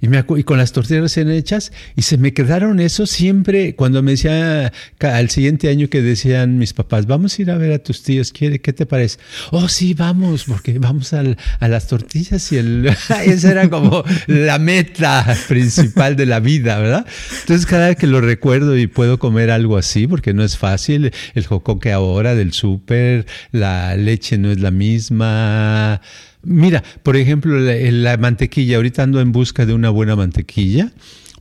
y, 0.02 0.08
me 0.08 0.26
y 0.38 0.44
con 0.44 0.58
las 0.58 0.72
tortillas 0.72 1.04
recién 1.04 1.30
hechas, 1.30 1.72
y 1.96 2.02
se 2.02 2.18
me 2.18 2.34
quedaron 2.34 2.80
eso 2.80 3.06
siempre, 3.06 3.76
cuando 3.76 4.02
me 4.02 4.12
decía 4.12 4.72
al 5.00 5.30
siguiente 5.30 5.70
año 5.70 5.88
que 5.88 6.02
decían 6.02 6.58
mis 6.58 6.74
papás, 6.74 7.06
vamos 7.06 7.38
a 7.38 7.42
ir 7.44 7.52
a 7.52 7.58
ver 7.58 7.74
a 7.74 7.80
tus 7.80 8.02
tíos, 8.02 8.32
¿qué, 8.32 8.60
qué 8.60 8.74
te 8.74 8.88
parece? 8.88 9.20
Oh, 9.52 9.68
sí, 9.68 9.94
vamos, 9.94 10.46
porque 10.46 10.80
vamos 10.80 11.14
al, 11.14 11.38
a 11.60 11.68
las 11.68 11.88
tortillas 11.88 12.52
y 12.52 12.58
el... 12.58 12.88
esa 13.26 13.52
era 13.52 13.70
como 13.70 14.04
la 14.26 14.58
meta 14.58 15.38
principal 15.48 16.16
de 16.16 16.26
la 16.26 16.40
vida, 16.40 16.80
¿verdad? 16.80 17.06
Entonces 17.42 17.68
cada 17.68 17.90
vez 17.90 17.98
que 17.98 18.08
lo 18.08 18.20
recuerdo 18.20 18.76
y 18.78 18.88
puedo 18.88 19.20
comer 19.20 19.52
algo 19.52 19.78
así, 19.78 20.08
porque 20.08 20.34
no 20.34 20.44
es 20.44 20.58
fácil, 20.58 21.12
el 21.36 21.46
jocoque 21.46 21.92
ahora 21.92 22.34
del 22.34 22.52
súper, 22.52 23.28
la 23.52 23.96
leche 23.96 24.40
no 24.40 24.52
es 24.52 24.60
la 24.60 24.72
misma, 24.72 26.02
Mira, 26.43 26.84
por 27.04 27.17
ejemplo, 27.17 27.58
la, 27.60 28.17
mantequilla, 28.17 28.78
ahorita 28.78 29.04
ando 29.04 29.19
en 29.21 29.32
busca 29.32 29.65
de 29.65 29.73
una 29.73 29.89
buena 29.89 30.15
mantequilla 30.15 30.91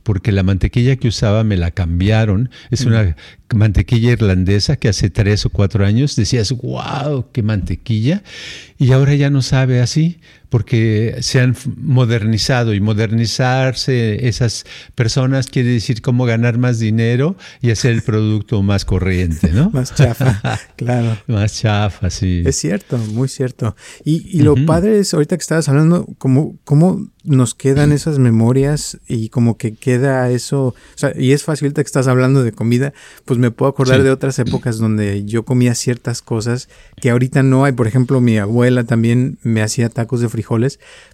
porque 0.03 0.31
la 0.31 0.43
mantequilla 0.43 0.97
que 0.97 1.07
usaba 1.07 1.43
me 1.43 1.57
la 1.57 1.71
cambiaron. 1.71 2.51
Es 2.69 2.85
una 2.85 3.15
mantequilla 3.55 4.11
irlandesa 4.11 4.75
que 4.75 4.87
hace 4.87 5.09
tres 5.09 5.47
o 5.47 5.49
cuatro 5.49 5.83
años 5.83 6.15
decías, 6.15 6.51
wow, 6.51 7.25
qué 7.31 7.41
mantequilla. 7.41 8.21
Y 8.77 8.91
ahora 8.91 9.15
ya 9.15 9.31
no 9.31 9.41
sabe 9.41 9.81
así 9.81 10.19
porque 10.55 11.17
se 11.19 11.41
han 11.41 11.53
modernizado 11.81 12.73
y 12.73 12.79
modernizarse 12.79 14.25
esas 14.25 14.63
personas 14.95 15.47
quiere 15.47 15.67
decir 15.67 16.01
cómo 16.01 16.23
ganar 16.23 16.57
más 16.57 16.79
dinero 16.79 17.35
y 17.61 17.71
hacer 17.71 17.91
el 17.91 18.03
producto 18.03 18.63
más 18.63 18.85
corriente, 18.85 19.51
¿no? 19.51 19.69
más 19.71 19.93
chafa, 19.93 20.57
claro. 20.77 21.17
Más 21.27 21.59
chafa, 21.59 22.09
sí. 22.09 22.41
Es 22.45 22.55
cierto, 22.55 22.97
muy 22.97 23.27
cierto. 23.27 23.75
Y, 24.05 24.43
lo 24.43 24.55
padre 24.65 24.99
es, 24.99 25.13
ahorita 25.13 25.35
que 25.35 25.41
estabas 25.41 25.67
hablando, 25.67 26.07
cómo, 26.19 26.57
cómo 26.63 27.05
nos 27.25 27.55
quedan 27.55 27.91
esas 27.91 28.19
memorias 28.19 28.99
y 29.07 29.29
como 29.29 29.57
que 29.57 29.73
queda 29.73 30.29
eso, 30.29 30.67
o 30.67 30.75
sea, 30.95 31.11
y 31.17 31.31
es 31.31 31.43
fácil 31.43 31.65
ahorita 31.65 31.81
que 31.81 31.87
estás 31.87 32.07
hablando 32.07 32.43
de 32.43 32.51
comida, 32.51 32.93
pues 33.25 33.39
me 33.39 33.51
puedo 33.51 33.71
acordar 33.71 34.03
de 34.03 34.11
otras 34.11 34.37
épocas 34.39 34.77
donde 34.77 35.25
yo 35.25 35.43
comía 35.43 35.75
ciertas 35.75 36.21
cosas 36.21 36.69
que 37.01 37.09
ahorita 37.09 37.43
no 37.43 37.65
hay. 37.65 37.73
Por 37.73 37.87
ejemplo, 37.87 38.21
mi 38.21 38.37
abuela 38.37 38.83
también 38.83 39.39
me 39.41 39.63
hacía 39.63 39.89
tacos 39.89 40.21
de 40.21 40.29
frijol 40.45 40.67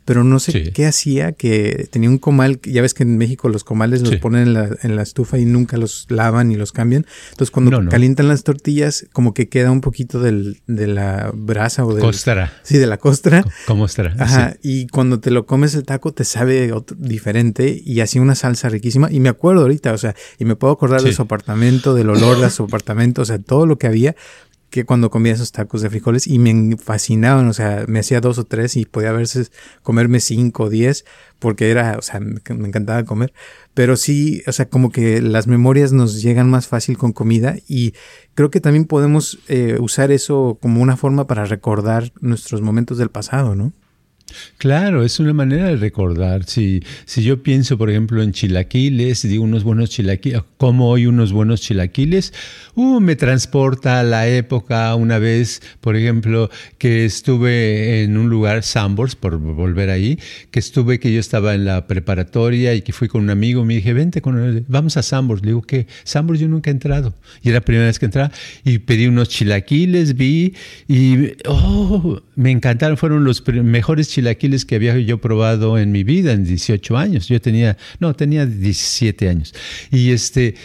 pero 0.04 0.24
no 0.24 0.40
sé 0.40 0.72
qué 0.74 0.86
hacía, 0.86 1.32
que 1.32 1.88
tenía 1.92 2.10
un 2.10 2.18
comal, 2.18 2.60
ya 2.64 2.82
ves 2.82 2.94
que 2.94 3.04
en 3.04 3.18
México 3.18 3.50
los 3.50 3.64
comales 3.64 4.02
los 4.02 4.16
ponen 4.18 4.48
en 4.48 4.54
la, 4.54 4.70
en 4.82 4.96
la, 4.96 5.04
estufa 5.04 5.38
y 5.38 5.46
nunca 5.46 5.78
los 5.78 6.08
lavan 6.10 6.50
ni 6.50 6.56
los 6.56 6.72
cambian. 6.72 7.06
Entonces 7.30 7.52
cuando 7.52 7.88
calientan 7.90 8.28
las 8.28 8.44
tortillas, 8.44 9.06
como 9.14 9.34
que 9.34 9.48
queda 9.48 9.72
un 9.72 9.82
poquito 9.82 10.20
del, 10.20 10.62
de 10.68 10.88
la 10.88 11.32
brasa 11.34 11.86
o 11.86 11.94
de... 11.94 12.02
Costra. 12.02 12.52
Sí, 12.64 12.78
de 12.78 12.88
la 12.88 12.98
costra. 12.98 13.46
Como 13.68 13.84
costra. 13.84 14.16
Ajá, 14.18 14.56
y 14.62 14.88
cuando 14.88 15.20
te 15.20 15.32
lo 15.32 15.46
comes 15.46 15.76
el 15.76 15.84
taco 15.84 16.14
te 16.14 16.24
sabe 16.24 16.74
diferente 16.98 17.82
y 17.84 18.00
hacía 18.02 18.22
una 18.22 18.36
salsa 18.36 18.70
riquísima. 18.70 19.12
Y 19.12 19.20
me 19.20 19.30
acuerdo 19.30 19.62
ahorita, 19.62 19.94
o 19.94 19.98
sea, 19.98 20.16
y 20.40 20.46
me 20.46 20.56
puedo 20.56 20.74
acordar 20.74 21.02
de 21.02 21.14
su 21.14 21.22
apartamento, 21.22 21.94
del 21.94 22.10
olor 22.10 22.40
de 22.40 22.50
su 22.50 22.64
apartamento, 22.64 23.22
o 23.22 23.26
sea, 23.26 23.40
todo 23.40 23.66
lo 23.66 23.78
que 23.78 23.88
había, 23.88 24.16
que 24.72 24.86
cuando 24.86 25.12
comía 25.12 25.34
esos 25.34 25.52
tacos 25.52 25.82
de 25.82 25.90
frijoles 25.90 26.28
y 26.28 26.40
me 26.40 26.78
fascinaban, 26.78 27.48
o 27.50 27.54
sea, 27.54 27.84
me 27.88 28.00
hacía 28.00 28.22
dos 28.22 28.38
o 28.38 28.46
tres 28.46 28.78
y 28.78 28.86
podía 28.86 29.12
veces 29.12 29.52
comerme 29.84 30.22
cinco 30.22 30.64
o 30.64 30.70
diez 30.70 31.06
porque 31.40 31.70
era, 31.70 31.98
o 32.00 32.02
sea, 32.02 32.22
me, 32.22 32.40
encantaba 32.68 33.04
comer, 33.04 33.34
pero 33.74 33.98
sí, 33.98 34.42
o 34.48 34.52
sea, 34.54 34.70
como 34.70 34.90
que 34.90 35.22
las 35.22 35.46
memorias 35.46 35.92
nos 35.92 36.22
llegan 36.22 36.50
más 36.50 36.68
fácil 36.68 36.98
con 36.98 37.12
comida 37.12 37.58
y 37.68 37.94
creo 38.34 38.50
que 38.50 38.62
también 38.62 38.86
podemos 38.86 39.40
eh, 39.50 39.78
usar 39.80 40.10
eso 40.12 40.58
como 40.62 40.82
una 40.82 40.96
forma 40.96 41.28
para 41.28 41.44
recordar 41.44 42.14
nuestros 42.22 42.62
momentos 42.62 42.98
del 42.98 43.10
pasado, 43.10 43.56
¿no? 43.56 43.74
Claro, 44.58 45.04
es 45.04 45.20
una 45.20 45.34
manera 45.34 45.68
de 45.68 45.76
recordar. 45.76 46.46
Si, 46.46 46.84
si 47.06 47.24
yo 47.24 47.44
pienso, 47.44 47.78
por 47.78 47.90
ejemplo, 47.90 48.22
en 48.22 48.32
chilaquiles, 48.32 49.22
digo 49.24 49.44
unos 49.44 49.64
buenos 49.64 49.90
chilaquiles, 49.90 50.42
como 50.58 50.90
hoy 50.90 51.06
unos 51.06 51.34
buenos 51.34 51.62
chilaquiles, 51.62 52.34
uh, 52.76 53.00
me 53.00 53.16
transporta 53.16 54.00
a 54.00 54.04
la 54.04 54.28
época 54.28 54.94
una 54.96 55.20
vez, 55.20 55.62
por 55.82 55.96
ejemplo, 55.96 56.50
que 56.78 57.06
estuve 57.06 58.04
en 58.04 58.18
un 58.18 58.30
lugar, 58.30 58.64
Sambors, 58.64 59.16
por 59.16 59.38
volver 59.38 59.90
ahí, 59.90 60.20
que 60.52 60.60
estuve, 60.60 61.00
que 61.00 61.14
yo 61.14 61.20
estaba 61.20 61.54
en 61.54 61.66
la 61.66 61.88
preparatoria 61.88 62.74
y 62.74 62.82
que 62.82 62.94
fui 62.94 63.08
con 63.08 63.22
un 63.22 63.30
amigo, 63.30 63.66
me 63.66 63.76
dije, 63.76 63.94
vente, 63.94 64.22
con 64.22 64.66
vamos 64.68 64.98
a 64.98 65.04
Sambors. 65.04 65.42
Le 65.42 65.50
digo, 65.50 65.62
¿qué? 65.62 65.88
Sambors 66.04 66.40
yo 66.40 66.48
nunca 66.48 66.70
he 66.70 66.74
entrado. 66.74 67.14
Y 67.44 67.50
era 67.50 67.60
la 67.60 67.66
primera 67.66 67.88
vez 67.88 68.00
que 68.00 68.06
entraba 68.06 68.32
y 68.64 68.80
pedí 68.80 69.08
unos 69.08 69.30
chilaquiles, 69.30 70.16
vi 70.16 70.54
y, 70.88 71.34
oh, 71.46 72.22
me 72.36 72.52
encantaron, 72.52 72.98
fueron 72.98 73.24
los 73.24 73.46
mejores 73.48 74.08
chilaquiles 74.10 74.21
chilaquiles 74.22 74.66
que 74.66 74.76
había 74.76 74.98
yo 75.00 75.20
probado 75.20 75.78
en 75.78 75.92
mi 75.92 76.04
vida 76.04 76.32
en 76.32 76.44
18 76.44 76.98
años. 76.98 77.28
Yo 77.28 77.42
tenía, 77.42 77.78
no, 78.00 78.16
tenía 78.16 78.46
17 78.46 79.30
años. 79.30 79.54
Y 79.92 80.12
este, 80.12 80.56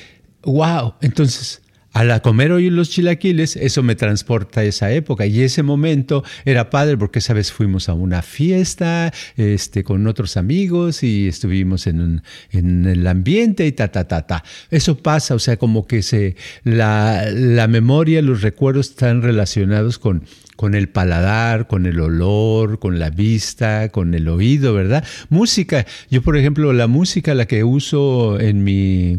wow, 0.43 0.95
entonces... 1.01 1.63
Al 1.93 2.21
comer 2.21 2.53
hoy 2.53 2.69
los 2.69 2.91
chilaquiles, 2.91 3.57
eso 3.57 3.83
me 3.83 3.95
transporta 3.95 4.61
a 4.61 4.65
esa 4.65 4.93
época. 4.93 5.25
Y 5.25 5.41
ese 5.41 5.63
momento 5.63 6.25
era 6.45 6.69
padre 6.69 6.99
porque 6.99 7.21
esa 7.21 7.33
vez 7.33 7.51
fuimos 7.51 7.89
a 7.89 7.95
una 7.95 8.21
fiesta 8.21 9.15
este, 9.39 9.83
con 9.83 10.07
otros 10.07 10.37
amigos 10.37 11.03
y 11.03 11.27
estuvimos 11.27 11.87
en, 11.87 12.23
en 12.51 12.85
el 12.85 13.07
ambiente 13.07 13.67
y 13.67 13.73
ta, 13.73 13.89
ta, 13.89 14.07
ta, 14.07 14.27
ta. 14.27 14.45
Eso 14.71 14.99
pasa, 14.99 15.35
o 15.35 15.39
sea, 15.39 15.57
como 15.57 15.87
que 15.87 16.03
se, 16.03 16.37
la, 16.65 17.31
la 17.33 17.67
memoria, 17.67 18.21
los 18.21 18.43
recuerdos 18.43 18.91
están 18.91 19.23
relacionados 19.23 19.99
con, 19.99 20.25
con 20.57 20.75
el 20.75 20.89
paladar, 20.89 21.67
con 21.69 21.87
el 21.87 22.01
olor, 22.01 22.79
con 22.79 22.99
la 22.99 23.11
vista, 23.11 23.91
con 23.91 24.15
el 24.15 24.29
oído, 24.29 24.75
¿verdad? 24.75 25.05
Música. 25.29 25.87
Yo, 26.11 26.23
por 26.23 26.37
ejemplo, 26.37 26.73
la 26.73 26.87
música, 26.87 27.35
la 27.35 27.47
que 27.47 27.63
uso 27.63 28.41
en 28.41 28.65
mi 28.65 29.19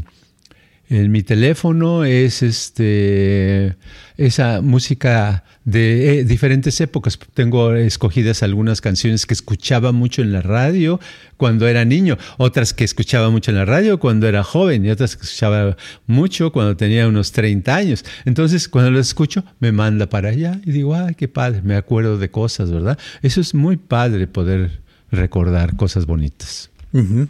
en 0.89 1.11
mi 1.11 1.21
teléfono 1.21 2.05
es 2.05 2.41
este 2.43 3.75
esa 4.17 4.61
música 4.61 5.43
de 5.63 6.19
eh, 6.19 6.23
diferentes 6.23 6.79
épocas. 6.81 7.19
Tengo 7.33 7.75
escogidas 7.75 8.41
algunas 8.41 8.81
canciones 8.81 9.25
que 9.25 9.33
escuchaba 9.33 9.91
mucho 9.91 10.21
en 10.21 10.31
la 10.31 10.41
radio 10.41 10.99
cuando 11.35 11.67
era 11.67 11.85
niño, 11.85 12.17
otras 12.37 12.73
que 12.73 12.83
escuchaba 12.83 13.29
mucho 13.29 13.51
en 13.51 13.57
la 13.57 13.65
radio 13.65 13.99
cuando 13.99 14.27
era 14.27 14.43
joven 14.43 14.85
y 14.85 14.89
otras 14.89 15.15
que 15.15 15.23
escuchaba 15.23 15.77
mucho 16.07 16.51
cuando 16.51 16.77
tenía 16.77 17.07
unos 17.07 17.31
30 17.31 17.75
años. 17.75 18.05
Entonces, 18.25 18.67
cuando 18.69 18.91
lo 18.91 18.99
escucho, 18.99 19.43
me 19.59 19.71
manda 19.71 20.07
para 20.07 20.29
allá 20.29 20.59
y 20.65 20.71
digo, 20.71 20.95
ay, 20.95 21.13
qué 21.15 21.27
padre, 21.27 21.61
me 21.61 21.75
acuerdo 21.75 22.17
de 22.17 22.31
cosas, 22.31 22.71
¿verdad? 22.71 22.97
Eso 23.21 23.41
es 23.41 23.53
muy 23.53 23.77
padre 23.77 24.25
poder 24.27 24.81
recordar 25.11 25.75
cosas 25.75 26.05
bonitas 26.05 26.71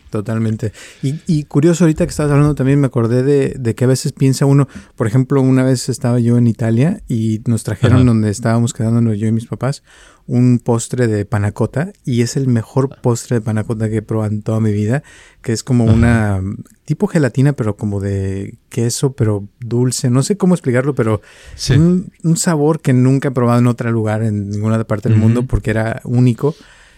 totalmente. 0.10 0.72
Y, 1.02 1.44
curioso, 1.44 1.84
ahorita 1.84 2.06
que 2.06 2.12
estabas 2.12 2.32
hablando 2.32 2.56
también 2.56 2.80
me 2.80 2.88
acordé 2.88 3.24
de, 3.24 3.76
que 3.76 3.84
a 3.84 3.88
veces 3.88 4.14
piensa 4.14 4.46
uno, 4.46 4.68
por 4.96 5.08
ejemplo, 5.08 5.42
una 5.42 5.64
vez 5.64 5.90
estaba 5.90 6.20
yo 6.20 6.38
en 6.38 6.48
Italia 6.48 7.02
y 7.08 7.42
nos 7.46 7.64
trajeron 7.64 8.06
donde 8.06 8.30
estábamos 8.30 8.74
quedándonos 8.74 9.18
yo 9.18 9.28
y 9.28 9.32
mis 9.32 9.48
papás 9.48 9.84
un 10.28 10.60
postre 10.60 11.08
de 11.08 11.26
panacota 11.26 11.94
y 12.04 12.22
es 12.22 12.36
el 12.36 12.48
mejor 12.48 13.00
postre 13.02 13.38
de 13.38 13.42
panacota 13.42 13.90
que 13.90 13.98
he 13.98 14.02
probado 14.02 14.34
en 14.34 14.42
toda 14.42 14.60
mi 14.60 14.74
vida, 14.74 15.02
que 15.42 15.54
es 15.54 15.64
como 15.64 15.86
una 15.86 16.42
tipo 16.86 17.08
gelatina, 17.08 17.54
pero 17.54 17.78
como 17.78 18.02
de 18.02 18.58
queso, 18.70 19.14
pero 19.14 19.48
dulce, 19.60 20.10
no 20.10 20.22
sé 20.24 20.36
cómo 20.36 20.54
explicarlo, 20.54 20.94
pero 20.96 21.22
un, 21.70 22.38
sabor 22.38 22.82
que 22.82 22.92
nunca 22.92 23.30
he 23.30 23.32
probado 23.32 23.60
en 23.60 23.68
otro 23.68 23.90
lugar, 23.92 24.22
en 24.22 24.50
ninguna 24.50 24.84
parte 24.84 25.10
del 25.10 25.18
mundo, 25.18 25.44
porque 25.44 25.72
era 25.72 26.02
único. 26.04 26.54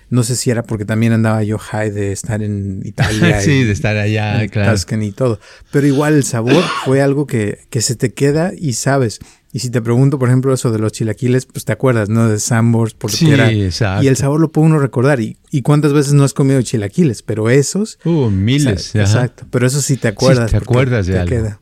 No 0.09 0.23
sé 0.23 0.35
si 0.35 0.49
era 0.49 0.63
porque 0.63 0.85
también 0.85 1.13
andaba 1.13 1.43
yo 1.43 1.57
high 1.57 1.91
de 1.91 2.11
estar 2.11 2.41
en 2.41 2.81
Italia. 2.83 3.39
sí, 3.41 3.63
de 3.63 3.71
estar 3.71 3.97
allá, 3.97 4.47
claro. 4.47 4.75
y 5.01 5.11
todo. 5.11 5.39
Pero 5.71 5.87
igual 5.87 6.15
el 6.15 6.23
sabor 6.23 6.63
fue 6.85 7.01
algo 7.01 7.27
que, 7.27 7.59
que 7.69 7.81
se 7.81 7.95
te 7.95 8.13
queda 8.13 8.51
y 8.57 8.73
sabes. 8.73 9.19
Y 9.51 9.59
si 9.59 9.71
te 9.71 9.81
pregunto, 9.81 10.19
por 10.19 10.29
ejemplo, 10.29 10.53
eso 10.53 10.71
de 10.71 10.77
los 10.77 10.91
chilaquiles, 10.91 11.47
pues 11.47 11.65
te 11.65 11.71
acuerdas, 11.71 12.07
¿no? 12.07 12.27
De 12.27 12.39
Sambors, 12.39 12.93
porque 12.93 13.17
sí, 13.17 13.31
era. 13.31 13.51
Exacto. 13.51 14.03
Y 14.03 14.07
el 14.07 14.15
sabor 14.15 14.39
lo 14.39 14.51
puede 14.51 14.67
uno 14.67 14.77
recordar. 14.77 15.19
Y, 15.21 15.37
y, 15.49 15.63
cuántas 15.63 15.91
veces 15.91 16.13
no 16.13 16.23
has 16.23 16.33
comido 16.33 16.61
chilaquiles, 16.61 17.23
pero 17.23 17.49
esos. 17.49 17.97
Uh, 18.05 18.29
miles. 18.29 18.95
exacto. 18.95 19.47
Pero 19.49 19.65
eso 19.65 19.81
sí 19.81 19.97
te 19.97 20.07
acuerdas. 20.07 20.51
Sí, 20.51 20.57
te 20.57 20.63
acuerdas 20.63 21.07
de 21.07 21.13
te 21.13 21.19
algo. 21.19 21.29
Queda. 21.29 21.59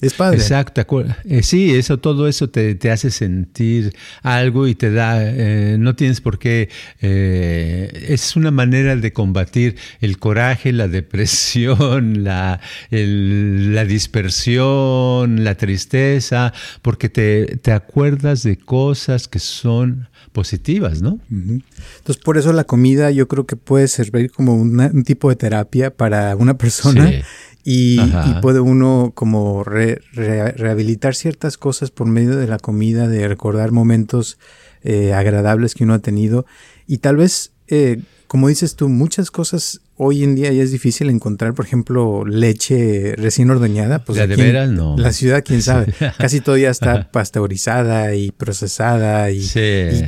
Es 0.00 0.14
padre. 0.14 0.38
Exacto. 0.38 0.80
Eh, 1.24 1.42
sí, 1.42 1.74
eso, 1.74 1.98
todo 1.98 2.28
eso 2.28 2.48
te, 2.48 2.74
te, 2.76 2.90
hace 2.90 3.10
sentir 3.10 3.94
algo 4.22 4.68
y 4.68 4.74
te 4.74 4.92
da, 4.92 5.18
eh, 5.20 5.76
no 5.78 5.96
tienes 5.96 6.20
por 6.20 6.38
qué, 6.38 6.68
eh, 7.00 8.06
es 8.08 8.36
una 8.36 8.50
manera 8.50 8.94
de 8.94 9.12
combatir 9.12 9.76
el 10.00 10.18
coraje, 10.18 10.72
la 10.72 10.86
depresión, 10.86 12.22
la, 12.24 12.60
la 12.90 13.84
dispersión, 13.84 15.42
la 15.42 15.56
tristeza, 15.56 16.52
porque 16.82 17.08
te, 17.08 17.56
te, 17.56 17.72
acuerdas 17.72 18.42
de 18.44 18.56
cosas 18.56 19.26
que 19.26 19.40
son 19.40 20.08
positivas, 20.32 21.02
¿no? 21.02 21.18
Entonces, 21.30 22.22
por 22.22 22.38
eso 22.38 22.52
la 22.52 22.64
comida 22.64 23.10
yo 23.10 23.26
creo 23.26 23.46
que 23.46 23.56
puede 23.56 23.88
servir 23.88 24.30
como 24.30 24.54
un 24.54 25.02
tipo 25.04 25.28
de 25.30 25.36
terapia 25.36 25.90
para 25.90 26.36
una 26.36 26.56
persona. 26.56 27.08
Sí 27.08 27.22
y, 27.64 28.00
puede 28.40 28.60
uno 28.60 29.12
como 29.14 29.64
rehabilitar 29.64 31.14
ciertas 31.14 31.58
cosas 31.58 31.90
por 31.90 32.06
medio 32.06 32.36
de 32.36 32.46
la 32.46 32.58
comida, 32.58 33.08
de 33.08 33.28
recordar 33.28 33.72
momentos 33.72 34.38
eh, 34.82 35.12
agradables 35.12 35.74
que 35.74 35.84
uno 35.84 35.94
ha 35.94 35.98
tenido. 35.98 36.46
Y 36.86 36.98
tal 36.98 37.16
vez, 37.16 37.52
eh, 37.66 38.00
como 38.26 38.48
dices 38.48 38.76
tú, 38.76 38.88
muchas 38.88 39.30
cosas 39.30 39.82
hoy 39.98 40.22
en 40.22 40.36
día 40.36 40.52
ya 40.52 40.62
es 40.62 40.70
difícil 40.70 41.10
encontrar, 41.10 41.54
por 41.54 41.66
ejemplo, 41.66 42.24
leche 42.24 43.14
recién 43.16 43.50
ordeñada. 43.50 44.04
Pues 44.04 44.16
de 44.16 44.36
veras, 44.36 44.70
no. 44.70 44.96
La 44.96 45.12
ciudad, 45.12 45.42
quién 45.44 45.60
sabe. 45.60 45.92
Casi 46.18 46.40
todo 46.40 46.56
ya 46.56 46.70
está 46.70 47.10
pasteurizada 47.12 48.14
y 48.14 48.30
procesada. 48.30 49.30
Y, 49.30 49.46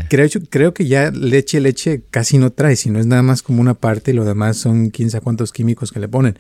creo, 0.09 0.29
creo 0.49 0.73
que 0.73 0.87
ya 0.87 1.11
leche, 1.11 1.61
leche 1.61 2.03
casi 2.11 2.39
no 2.39 2.51
trae, 2.51 2.77
sino 2.77 3.01
es 3.01 3.07
nada 3.07 3.23
más 3.23 3.43
como 3.43 3.61
una 3.61 3.75
parte 3.75 4.13
y 4.13 4.15
lo 4.15 4.25
demás 4.25 4.57
son 4.57 4.91
quién 4.91 5.11
sabe 5.11 5.25
cuántos 5.25 5.53
químicos 5.53 5.91
que 5.91 6.01
le 6.01 6.09
ponen. 6.09 6.39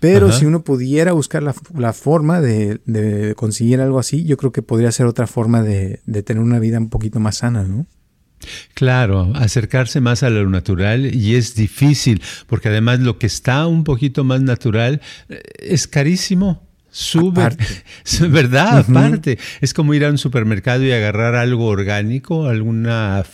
Pero 0.00 0.32
si 0.32 0.46
uno 0.46 0.64
pudiera 0.64 1.12
buscar 1.12 1.42
la, 1.42 1.92
forma 1.92 2.40
de, 2.40 3.34
conseguir 3.36 3.80
algo 3.80 3.98
así, 3.98 4.24
yo 4.24 4.36
creo 4.36 4.50
que 4.50 4.62
podría 4.62 4.90
ser 4.92 5.06
otra 5.06 5.26
forma 5.26 5.62
de, 5.62 6.00
de 6.06 6.22
tener 6.22 6.42
una 6.42 6.58
vida 6.58 6.78
un 6.78 6.88
poquito 6.88 7.20
más 7.20 7.36
sana, 7.36 7.64
¿no? 7.64 7.86
Claro, 8.74 9.32
acercarse 9.34 10.00
más 10.00 10.22
a 10.22 10.30
lo 10.30 10.48
natural 10.48 11.14
y 11.14 11.34
es 11.36 11.54
difícil, 11.54 12.22
porque 12.46 12.68
además 12.68 13.00
lo 13.00 13.18
que 13.18 13.26
está 13.26 13.66
un 13.66 13.84
poquito 13.84 14.24
más 14.24 14.40
natural 14.40 15.00
eh, 15.28 15.42
es 15.58 15.86
carísimo. 15.86 16.66
Sube, 16.90 17.48
¿verdad? 18.28 18.78
Aparte, 18.78 19.38
es 19.60 19.72
como 19.72 19.94
ir 19.94 20.04
a 20.04 20.10
un 20.10 20.18
supermercado 20.18 20.84
y 20.84 20.92
agarrar 20.92 21.36
algo 21.36 21.66
orgánico, 21.66 22.46
alguna 22.46 23.24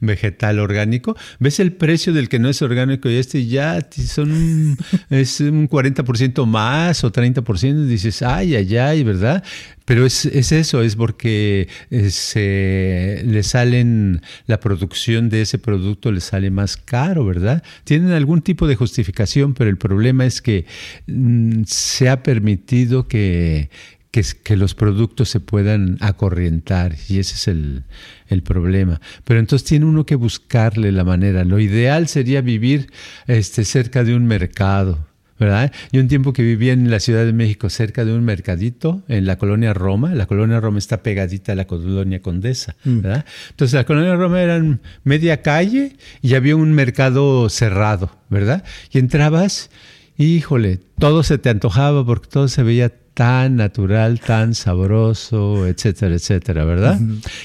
vegetal 0.00 0.58
orgánico. 0.58 1.16
Ves 1.38 1.60
el 1.60 1.72
precio 1.72 2.12
del 2.12 2.28
que 2.28 2.38
no 2.38 2.48
es 2.48 2.60
orgánico 2.60 3.08
y 3.08 3.16
este 3.16 3.46
ya 3.46 3.86
son 3.90 4.32
un, 4.32 4.78
es 5.10 5.40
un 5.40 5.68
40% 5.68 6.44
más 6.46 7.04
o 7.04 7.12
30%. 7.12 7.84
Y 7.84 7.86
dices, 7.86 8.22
ay, 8.22 8.54
ay, 8.54 8.76
ay, 8.76 9.02
¿verdad? 9.02 9.42
Pero 9.86 10.04
es, 10.04 10.26
es, 10.26 10.50
eso, 10.50 10.82
es 10.82 10.96
porque 10.96 11.68
eh, 11.90 12.10
se, 12.10 13.22
le 13.24 13.42
salen, 13.44 14.20
la 14.46 14.58
producción 14.58 15.28
de 15.28 15.42
ese 15.42 15.58
producto 15.58 16.10
le 16.10 16.20
sale 16.20 16.50
más 16.50 16.76
caro, 16.76 17.24
¿verdad? 17.24 17.62
Tienen 17.84 18.10
algún 18.10 18.42
tipo 18.42 18.66
de 18.66 18.74
justificación, 18.74 19.54
pero 19.54 19.70
el 19.70 19.78
problema 19.78 20.26
es 20.26 20.42
que 20.42 20.66
mm, 21.06 21.62
se 21.66 22.08
ha 22.08 22.24
permitido 22.24 23.06
que, 23.06 23.70
que, 24.10 24.56
los 24.56 24.74
productos 24.74 25.28
se 25.28 25.38
puedan 25.38 25.98
acorrientar 26.00 26.96
y 27.08 27.20
ese 27.20 27.34
es 27.36 27.46
el, 27.46 27.84
el, 28.26 28.42
problema. 28.42 29.00
Pero 29.24 29.38
entonces 29.38 29.68
tiene 29.68 29.84
uno 29.84 30.04
que 30.04 30.16
buscarle 30.16 30.90
la 30.90 31.04
manera. 31.04 31.44
Lo 31.44 31.60
ideal 31.60 32.08
sería 32.08 32.40
vivir 32.40 32.90
este, 33.28 33.64
cerca 33.64 34.02
de 34.02 34.16
un 34.16 34.26
mercado 34.26 35.06
¿verdad? 35.38 35.72
Yo 35.92 36.00
un 36.00 36.08
tiempo 36.08 36.32
que 36.32 36.42
vivía 36.42 36.72
en 36.72 36.90
la 36.90 37.00
Ciudad 37.00 37.24
de 37.24 37.32
México 37.32 37.68
cerca 37.70 38.04
de 38.04 38.12
un 38.12 38.24
mercadito 38.24 39.02
en 39.08 39.26
la 39.26 39.36
colonia 39.36 39.74
Roma, 39.74 40.14
la 40.14 40.26
colonia 40.26 40.60
Roma 40.60 40.78
está 40.78 41.02
pegadita 41.02 41.52
a 41.52 41.54
la 41.54 41.66
colonia 41.66 42.22
Condesa, 42.22 42.76
mm. 42.84 43.00
¿verdad? 43.00 43.24
Entonces 43.50 43.74
la 43.74 43.84
colonia 43.84 44.14
Roma 44.16 44.40
era 44.40 44.62
media 45.04 45.42
calle 45.42 45.96
y 46.22 46.34
había 46.34 46.56
un 46.56 46.72
mercado 46.72 47.48
cerrado, 47.48 48.10
¿verdad? 48.30 48.64
Y 48.90 48.98
entrabas, 48.98 49.70
híjole, 50.16 50.80
todo 50.98 51.22
se 51.22 51.38
te 51.38 51.50
antojaba 51.50 52.04
porque 52.04 52.28
todo 52.28 52.48
se 52.48 52.62
veía 52.62 52.92
tan 53.16 53.56
natural, 53.56 54.20
tan 54.20 54.52
sabroso, 54.52 55.66
etcétera, 55.66 56.16
etcétera, 56.16 56.66
¿verdad? 56.66 57.00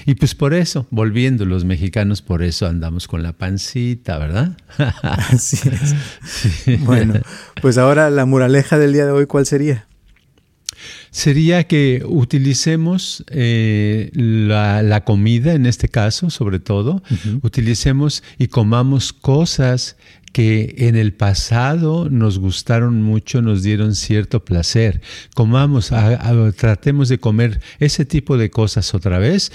Y 0.05 0.15
pues 0.15 0.35
por 0.35 0.53
eso, 0.53 0.85
volviendo 0.89 1.45
los 1.45 1.63
mexicanos, 1.63 2.21
por 2.21 2.43
eso 2.43 2.67
andamos 2.67 3.07
con 3.07 3.23
la 3.23 3.31
pancita, 3.31 4.17
¿verdad? 4.17 4.57
Así 5.01 5.57
es. 5.69 6.79
Bueno, 6.81 7.21
pues 7.61 7.77
ahora 7.77 8.09
la 8.09 8.25
muraleja 8.25 8.77
del 8.77 8.91
día 8.91 9.05
de 9.05 9.13
hoy, 9.13 9.27
¿cuál 9.27 9.45
sería? 9.45 9.87
Sería 11.11 11.65
que 11.65 12.03
utilicemos 12.05 13.25
eh, 13.27 14.11
la, 14.13 15.03
comida, 15.03 15.53
en 15.53 15.65
este 15.65 15.89
caso, 15.89 16.29
sobre 16.29 16.59
todo, 16.59 17.03
utilicemos 17.41 18.23
y 18.37 18.47
comamos 18.47 19.11
cosas 19.11 19.97
que 20.31 20.73
en 20.77 20.95
el 20.95 21.13
pasado 21.13 22.09
nos 22.09 22.39
gustaron 22.39 23.01
mucho, 23.01 23.41
nos 23.41 23.61
dieron 23.61 23.93
cierto 23.93 24.45
placer. 24.45 25.01
Comamos, 25.35 25.91
tratemos 26.55 27.09
de 27.09 27.19
comer 27.19 27.59
ese 27.79 28.05
tipo 28.05 28.37
de 28.37 28.49
cosas 28.49 28.93
otra 28.93 29.19
vez 29.19 29.51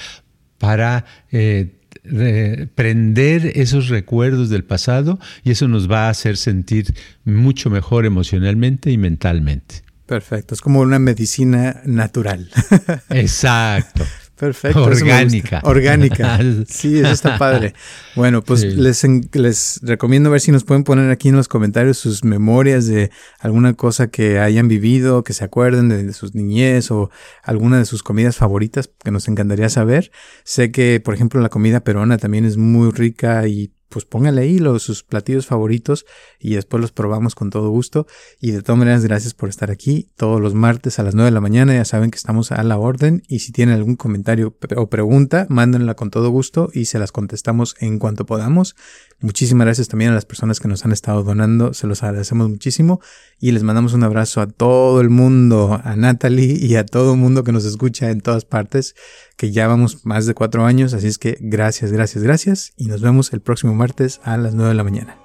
para 0.59 1.07
eh, 1.33 2.69
prender 2.75 3.53
esos 3.55 3.89
recuerdos 3.89 4.51
del 4.51 4.65
pasado 4.65 5.19
y 5.43 5.53
eso 5.53 5.69
nos 5.69 5.91
va 5.91 6.07
a 6.07 6.11
hacer 6.11 6.37
sentir 6.37 6.93
mucho 7.25 7.71
mejor 7.71 8.05
emocionalmente 8.05 8.91
y 8.91 8.99
mentalmente. 8.99 9.86
Perfecto, 10.07 10.55
es 10.55 10.61
como 10.61 10.81
una 10.81 10.99
medicina 10.99 11.83
natural. 11.85 12.49
Exacto. 13.11 14.05
Perfecto. 14.37 14.85
Orgánica. 14.85 15.63
Orgánica. 15.65 16.39
Sí, 16.69 16.99
eso 16.99 17.09
está 17.09 17.39
padre. 17.39 17.73
Bueno, 18.15 18.43
pues 18.43 18.65
les, 18.65 19.03
les 19.33 19.81
recomiendo 19.83 20.31
ver 20.31 20.43
si 20.43 20.53
nos 20.53 20.63
pueden 20.63 20.85
poner 20.85 21.11
aquí 21.11 21.31
en 21.31 21.37
los 21.37 21.49
comentarios 21.49 21.97
sus 21.97 22.23
memorias 22.23 22.87
de 22.87 23.11
alguna 23.39 23.73
cosa 23.73 24.09
que 24.09 24.39
hayan 24.39 24.69
vivido, 24.69 25.25
que 25.25 25.33
se 25.33 25.45
acuerden 25.45 25.89
de, 25.89 26.13
sus 26.13 26.35
niñez 26.35 26.91
o 26.91 27.11
alguna 27.43 27.79
de 27.79 27.87
sus 27.87 28.03
comidas 28.03 28.37
favoritas 28.37 28.91
que 29.03 29.11
nos 29.11 29.27
encantaría 29.27 29.71
saber. 29.71 30.13
Sé 30.45 30.71
que, 30.71 31.01
por 31.01 31.15
ejemplo, 31.15 31.41
la 31.41 31.49
comida 31.49 31.81
peruana 31.81 32.19
también 32.19 32.45
es 32.45 32.59
muy 32.59 32.91
rica 32.91 33.49
y 33.49 33.73
pues 33.89 34.05
póngale 34.05 34.43
ahí 34.43 34.59
los, 34.59 34.83
sus 34.83 35.03
platillos 35.03 35.47
favoritos 35.47 36.07
y 36.39 36.55
después 36.55 36.81
los 36.81 36.93
probamos 36.93 37.35
con 37.35 37.51
todo 37.51 37.71
gusto. 37.71 38.07
Y 38.41 38.51
de 38.51 38.63
todas 38.63 38.79
maneras, 38.79 39.05
gracias 39.05 39.35
por 39.35 39.49
estar 39.49 39.71
aquí 39.71 40.09
todos 40.17 40.41
los 40.41 40.55
martes 40.55 40.99
a 40.99 41.03
las 41.03 41.15
9 41.15 41.27
de 41.27 41.35
la 41.35 41.41
mañana. 41.41 41.75
Ya 41.75 41.85
saben 41.85 42.11
que 42.11 42.17
estamos 42.17 42.53
a 42.53 42.63
la 42.63 42.79
orden 42.79 43.23
y 43.29 43.41
si 43.41 43.53
tienen 43.53 43.75
algún 43.75 43.97
comentario 43.97 44.57
o 44.77 44.89
pregunta, 44.89 45.47
mándenla 45.49 45.95
con 45.95 46.11
todo 46.11 46.31
gusto 46.31 46.71
y 46.73 46.87
se 46.87 46.99
las 46.99 47.13
contestamos 47.13 47.77
en 47.81 47.99
cuanto 47.99 48.27
podamos. 48.27 48.77
Muchísimas 49.21 49.67
gracias 49.67 49.89
también 49.89 50.11
a 50.11 50.15
las 50.15 50.27
personas 50.27 50.61
que 50.61 50.69
nos 50.69 50.85
han 50.85 50.93
estado 50.93 51.23
donando, 51.23 51.73
se 51.73 51.87
los 51.87 52.03
agradecemos 52.03 52.49
muchísimo 52.51 53.01
y 53.39 53.53
les 53.53 53.63
mandamos 53.63 53.95
un 53.95 54.05
abrazo 54.05 54.41
a 54.41 54.47
todo 54.47 55.01
el 55.01 55.11
mundo, 55.11 55.81
a 55.83 55.97
Natalie 55.97 56.59
y 56.59 56.77
a 56.77 56.85
todo 56.85 57.13
el 57.15 57.19
mundo 57.19 57.45
que 57.45 57.53
nos 57.53 57.65
escucha 57.65 58.11
en 58.11 58.21
todas 58.21 58.45
partes, 58.45 58.95
que 59.37 59.53
ya 59.53 59.69
vamos 59.69 60.05
más 60.05 60.27
de 60.27 60.35
cuatro 60.35 60.65
años, 60.65 60.93
así 60.93 61.07
es 61.07 61.19
que 61.19 61.39
gracias, 61.41 61.93
gracias, 61.93 62.23
gracias 62.25 62.73
y 62.77 62.87
nos 62.87 63.01
vemos 63.01 63.33
el 63.33 63.41
próximo 63.41 63.75
martes 63.77 64.21
a 64.25 64.37
las 64.37 64.55
9 64.55 64.71
de 64.71 64.75
la 64.75 64.85
mañana. 64.85 65.17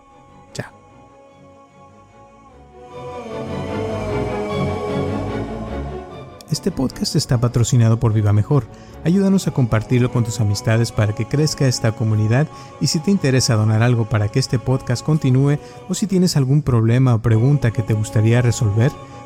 Este 6.51 6.69
podcast 6.69 7.15
está 7.15 7.39
patrocinado 7.39 7.97
por 7.97 8.11
Viva 8.11 8.33
Mejor 8.33 8.65
Ayúdanos 9.03 9.47
a 9.47 9.51
compartirlo 9.51 10.11
con 10.11 10.23
tus 10.23 10.39
amistades 10.39 10.91
para 10.91 11.15
que 11.15 11.25
crezca 11.25 11.67
esta 11.67 11.91
comunidad 11.93 12.47
y 12.79 12.87
si 12.87 12.99
te 12.99 13.09
interesa 13.09 13.55
donar 13.55 13.81
algo 13.81 14.05
para 14.05 14.29
que 14.29 14.39
este 14.39 14.59
podcast 14.59 15.03
continúe 15.03 15.57
o 15.89 15.95
si 15.95 16.05
tienes 16.05 16.37
algún 16.37 16.61
problema 16.61 17.15
o 17.15 17.21
pregunta 17.21 17.71
que 17.71 17.81
te 17.81 17.95
gustaría 17.95 18.43
resolver, 18.43 18.91